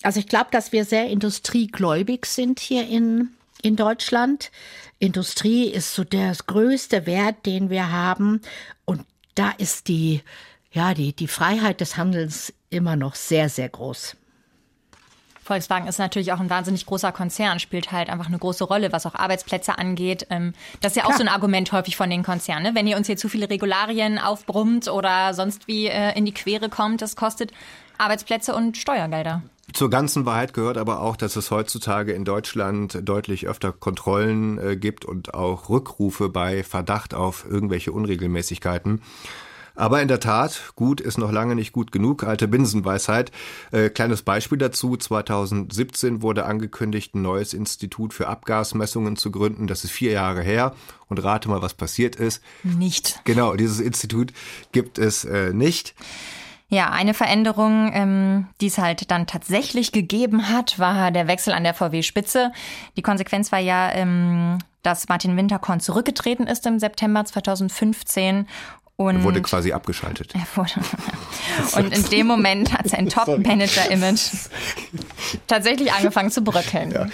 Also 0.03 0.21
ich 0.21 0.29
glaube, 0.29 0.49
dass 0.51 0.73
wir 0.73 0.85
sehr 0.85 1.09
industriegläubig 1.09 2.27
sind 2.27 2.61
hier 2.61 2.87
in, 2.87 3.31
in 3.63 3.77
Deutschland. 3.77 4.51
Industrie 4.99 5.69
ist 5.69 5.95
so 5.95 6.05
der 6.05 6.35
größte 6.47 7.07
Wert, 7.07 7.47
den 7.47 7.71
wir 7.71 7.91
haben. 7.91 8.41
Und 8.85 9.05
da 9.35 9.51
ist 9.59 9.89
die, 9.89 10.23
ja, 10.73 10.95
die, 10.95 11.13
die 11.13 11.29
Freiheit 11.29 11.81
des 11.81 11.97
Handelns 11.97 12.53
immer 12.71 12.97
noch 12.97 13.15
sehr, 13.15 13.49
sehr 13.49 13.69
groß. 13.69 14.17
Volkswagen 15.47 15.87
ist 15.87 15.99
natürlich 15.99 16.33
auch 16.33 16.41
ein 16.41 16.51
wahnsinnig 16.51 16.87
großer 16.87 17.13
Konzern, 17.13 17.61
spielt 17.61 17.93
halt 17.93 18.11
einfach 18.11 18.27
eine 18.27 18.39
große 18.39 18.65
Rolle, 18.65 18.93
was 18.93 19.07
auch 19.07 19.15
Arbeitsplätze 19.15 19.79
angeht. 19.79 20.27
Ähm, 20.29 20.55
das 20.81 20.93
ist 20.93 20.97
ja 20.97 21.05
auch 21.05 21.09
Klar. 21.09 21.19
so 21.19 21.25
ein 21.25 21.29
Argument 21.29 21.71
häufig 21.71 21.97
von 21.97 22.11
den 22.11 22.25
Konzernen. 22.25 22.65
Ne? 22.65 22.75
Wenn 22.75 22.89
ihr 22.89 22.97
uns 22.97 23.07
hier 23.07 23.17
zu 23.17 23.29
viele 23.29 23.49
Regularien 23.49 24.19
aufbrummt 24.19 24.89
oder 24.89 25.35
sonst 25.35 25.69
wie 25.69 25.87
äh, 25.87 26.17
in 26.19 26.25
die 26.25 26.35
Quere 26.35 26.69
kommt, 26.69 27.01
das 27.01 27.15
kostet 27.15 27.53
Arbeitsplätze 27.97 28.55
und 28.55 28.77
Steuergelder. 28.77 29.43
Zur 29.73 29.91
ganzen 29.91 30.25
Wahrheit 30.27 30.55
gehört 30.55 30.79
aber 30.79 31.01
auch, 31.01 31.17
dass 31.17 31.37
es 31.37 31.51
heutzutage 31.51 32.13
in 32.13 32.25
Deutschland 32.25 33.01
deutlich 33.03 33.49
öfter 33.49 33.73
Kontrollen 33.73 34.59
äh, 34.59 34.77
gibt 34.77 35.05
und 35.05 35.35
auch 35.35 35.69
Rückrufe 35.69 36.29
bei 36.29 36.63
Verdacht 36.63 37.15
auf 37.15 37.45
irgendwelche 37.49 37.93
Unregelmäßigkeiten. 37.93 39.03
Aber 39.77 40.01
in 40.01 40.09
der 40.09 40.21
Tat, 40.21 40.73
gut 40.75 41.03
ist 41.03 41.19
noch 41.19 41.31
lange 41.31 41.55
nicht 41.55 41.73
gut 41.73 41.93
genug, 41.93 42.25
alte 42.25 42.49
Binsenweisheit. 42.49 43.31
Äh, 43.73 43.91
kleines 43.91 44.23
Beispiel 44.23 44.57
dazu, 44.57 44.97
2017 44.97 46.23
wurde 46.23 46.47
angekündigt, 46.47 47.15
ein 47.15 47.23
neues 47.23 47.53
Institut 47.53 48.15
für 48.15 48.27
Abgasmessungen 48.29 49.17
zu 49.17 49.31
gründen. 49.31 49.67
Das 49.67 49.85
ist 49.85 49.91
vier 49.91 50.13
Jahre 50.13 50.43
her. 50.43 50.75
Und 51.09 51.23
rate 51.23 51.51
mal, 51.51 51.61
was 51.61 51.75
passiert 51.75 52.17
ist. 52.17 52.43
Nicht. 52.63 53.21
Genau, 53.25 53.55
dieses 53.55 53.81
Institut 53.81 54.33
gibt 54.73 54.99
es 54.99 55.27
äh, 55.27 55.53
nicht. 55.53 55.95
Ja, 56.69 56.91
eine 56.91 57.15
Veränderung, 57.15 57.93
ähm, 57.95 58.49
die 58.61 58.67
es 58.67 58.79
halt 58.79 59.11
dann 59.13 59.29
tatsächlich 59.29 59.93
gegeben 59.93 60.49
hat, 60.49 60.81
war 60.81 61.13
der 61.13 61.29
Wechsel 61.29 61.53
an 61.53 61.63
der 61.63 61.75
VW-Spitze. 61.75 62.51
Die 62.97 63.03
Konsequenz 63.03 63.53
war 63.53 63.61
ja, 63.61 63.93
ähm, 63.93 64.59
dass 64.83 65.09
Martin 65.09 65.37
Winterkorn 65.37 65.79
zurückgetreten 65.79 66.47
ist 66.47 66.67
im 66.67 66.79
September 66.79 67.25
2015 67.25 68.47
und 68.97 69.17
er 69.17 69.25
wurde 69.25 69.43
quasi 69.43 69.73
abgeschaltet. 69.73 70.33
Er 70.35 70.47
wurde, 70.57 70.81
und 71.77 71.95
in 71.95 72.03
dem 72.09 72.27
Moment 72.27 72.73
hat 72.73 72.89
sein 72.89 73.09
Top-Manager-Image 73.11 74.21
tatsächlich 75.47 75.93
angefangen 75.93 76.31
zu 76.31 76.43
bröckeln. 76.43 76.93
Ja. 76.93 77.07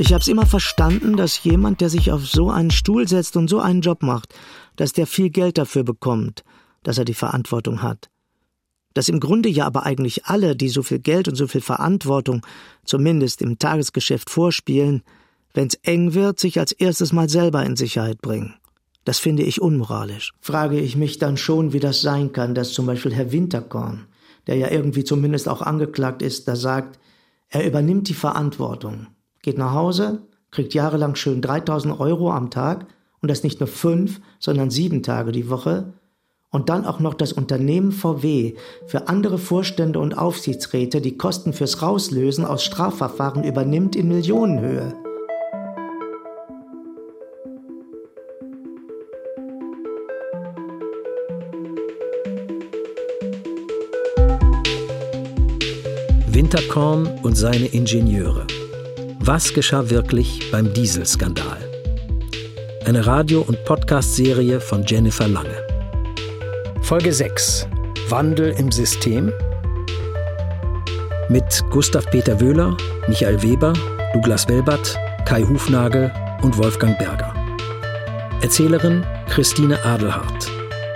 Ich 0.00 0.14
habe 0.14 0.22
es 0.22 0.28
immer 0.28 0.46
verstanden, 0.46 1.18
dass 1.18 1.44
jemand, 1.44 1.82
der 1.82 1.90
sich 1.90 2.10
auf 2.10 2.26
so 2.26 2.50
einen 2.50 2.70
Stuhl 2.70 3.06
setzt 3.06 3.36
und 3.36 3.50
so 3.50 3.60
einen 3.60 3.82
Job 3.82 4.02
macht, 4.02 4.34
dass 4.76 4.94
der 4.94 5.06
viel 5.06 5.28
Geld 5.28 5.58
dafür 5.58 5.84
bekommt, 5.84 6.42
dass 6.82 6.96
er 6.96 7.04
die 7.04 7.12
Verantwortung 7.12 7.82
hat. 7.82 8.08
Dass 8.94 9.10
im 9.10 9.20
Grunde 9.20 9.50
ja 9.50 9.66
aber 9.66 9.84
eigentlich 9.84 10.24
alle, 10.24 10.56
die 10.56 10.70
so 10.70 10.82
viel 10.82 11.00
Geld 11.00 11.28
und 11.28 11.34
so 11.34 11.46
viel 11.46 11.60
Verantwortung, 11.60 12.40
zumindest 12.86 13.42
im 13.42 13.58
Tagesgeschäft 13.58 14.30
vorspielen, 14.30 15.02
wenn's 15.52 15.74
eng 15.82 16.14
wird, 16.14 16.40
sich 16.40 16.58
als 16.58 16.72
erstes 16.72 17.12
mal 17.12 17.28
selber 17.28 17.62
in 17.66 17.76
Sicherheit 17.76 18.22
bringen. 18.22 18.54
Das 19.04 19.18
finde 19.18 19.42
ich 19.42 19.60
unmoralisch. 19.60 20.32
Frage 20.40 20.80
ich 20.80 20.96
mich 20.96 21.18
dann 21.18 21.36
schon, 21.36 21.74
wie 21.74 21.80
das 21.80 22.00
sein 22.00 22.32
kann, 22.32 22.54
dass 22.54 22.72
zum 22.72 22.86
Beispiel 22.86 23.12
Herr 23.12 23.32
Winterkorn, 23.32 24.06
der 24.46 24.56
ja 24.56 24.70
irgendwie 24.70 25.04
zumindest 25.04 25.46
auch 25.46 25.60
angeklagt 25.60 26.22
ist, 26.22 26.48
da 26.48 26.56
sagt, 26.56 26.98
er 27.50 27.66
übernimmt 27.66 28.08
die 28.08 28.14
Verantwortung 28.14 29.08
geht 29.42 29.58
nach 29.58 29.74
Hause, 29.74 30.22
kriegt 30.50 30.74
jahrelang 30.74 31.14
schön 31.14 31.40
3000 31.42 31.98
Euro 32.00 32.32
am 32.32 32.50
Tag 32.50 32.86
und 33.20 33.30
das 33.30 33.42
nicht 33.42 33.60
nur 33.60 33.68
fünf, 33.68 34.20
sondern 34.38 34.70
sieben 34.70 35.02
Tage 35.02 35.32
die 35.32 35.50
Woche 35.50 35.92
und 36.50 36.68
dann 36.68 36.84
auch 36.84 36.98
noch 36.98 37.14
das 37.14 37.32
Unternehmen 37.32 37.92
VW 37.92 38.54
für 38.86 39.08
andere 39.08 39.38
Vorstände 39.38 39.98
und 39.98 40.18
Aufsichtsräte 40.18 41.00
die 41.00 41.16
Kosten 41.16 41.52
fürs 41.52 41.82
Rauslösen 41.82 42.44
aus 42.44 42.64
Strafverfahren 42.64 43.44
übernimmt 43.44 43.96
in 43.96 44.08
Millionenhöhe. 44.08 44.94
Winterkorn 56.32 57.06
und 57.22 57.36
seine 57.36 57.66
Ingenieure. 57.66 58.46
Was 59.22 59.52
geschah 59.52 59.90
wirklich 59.90 60.50
beim 60.50 60.72
Dieselskandal? 60.72 61.58
Eine 62.86 63.04
Radio- 63.04 63.42
und 63.42 63.62
Podcast-Serie 63.66 64.60
von 64.60 64.82
Jennifer 64.86 65.28
Lange. 65.28 65.62
Folge 66.80 67.12
6. 67.12 67.68
Wandel 68.08 68.52
im 68.52 68.72
System 68.72 69.30
Mit 71.28 71.62
Gustav 71.68 72.06
Peter 72.10 72.40
Wöhler, 72.40 72.74
Michael 73.08 73.42
Weber, 73.42 73.74
Douglas 74.14 74.48
Welbert, 74.48 74.98
Kai 75.26 75.42
Hufnagel 75.42 76.10
und 76.40 76.56
Wolfgang 76.56 76.96
Berger. 76.96 77.34
Erzählerin 78.40 79.04
Christine 79.28 79.84
Adelhardt. 79.84 80.50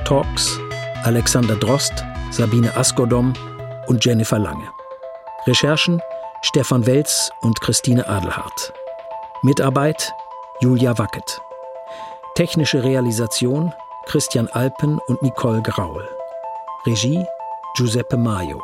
Talks 0.06 0.58
Alexander 1.02 1.56
Drost, 1.56 1.92
Sabine 2.30 2.74
Askodom 2.74 3.34
und 3.86 4.02
Jennifer 4.02 4.38
Lange. 4.38 4.66
Recherchen 5.46 6.00
Stefan 6.46 6.86
Welz 6.86 7.30
und 7.40 7.58
Christine 7.62 8.06
Adelhardt. 8.06 8.74
Mitarbeit 9.42 10.12
Julia 10.60 10.98
Wackett. 10.98 11.40
Technische 12.34 12.84
Realisation 12.84 13.72
Christian 14.04 14.48
Alpen 14.48 14.98
und 15.06 15.22
Nicole 15.22 15.62
Graul. 15.62 16.06
Regie 16.84 17.24
Giuseppe 17.78 18.18
Maio. 18.18 18.62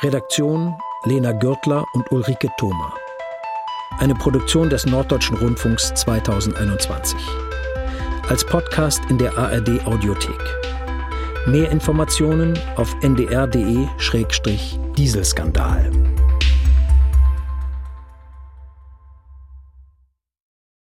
Redaktion 0.00 0.74
Lena 1.04 1.32
Gürtler 1.32 1.84
und 1.92 2.10
Ulrike 2.10 2.48
Thoma. 2.56 2.94
Eine 3.98 4.14
Produktion 4.14 4.70
des 4.70 4.86
Norddeutschen 4.86 5.36
Rundfunks 5.36 5.92
2021. 5.92 7.20
Als 8.30 8.46
Podcast 8.46 9.02
in 9.10 9.18
der 9.18 9.36
ARD 9.36 9.84
Audiothek. 9.84 10.40
Mehr 11.44 11.70
Informationen 11.70 12.58
auf 12.76 12.94
ndr.de-dieselskandal. 13.02 16.01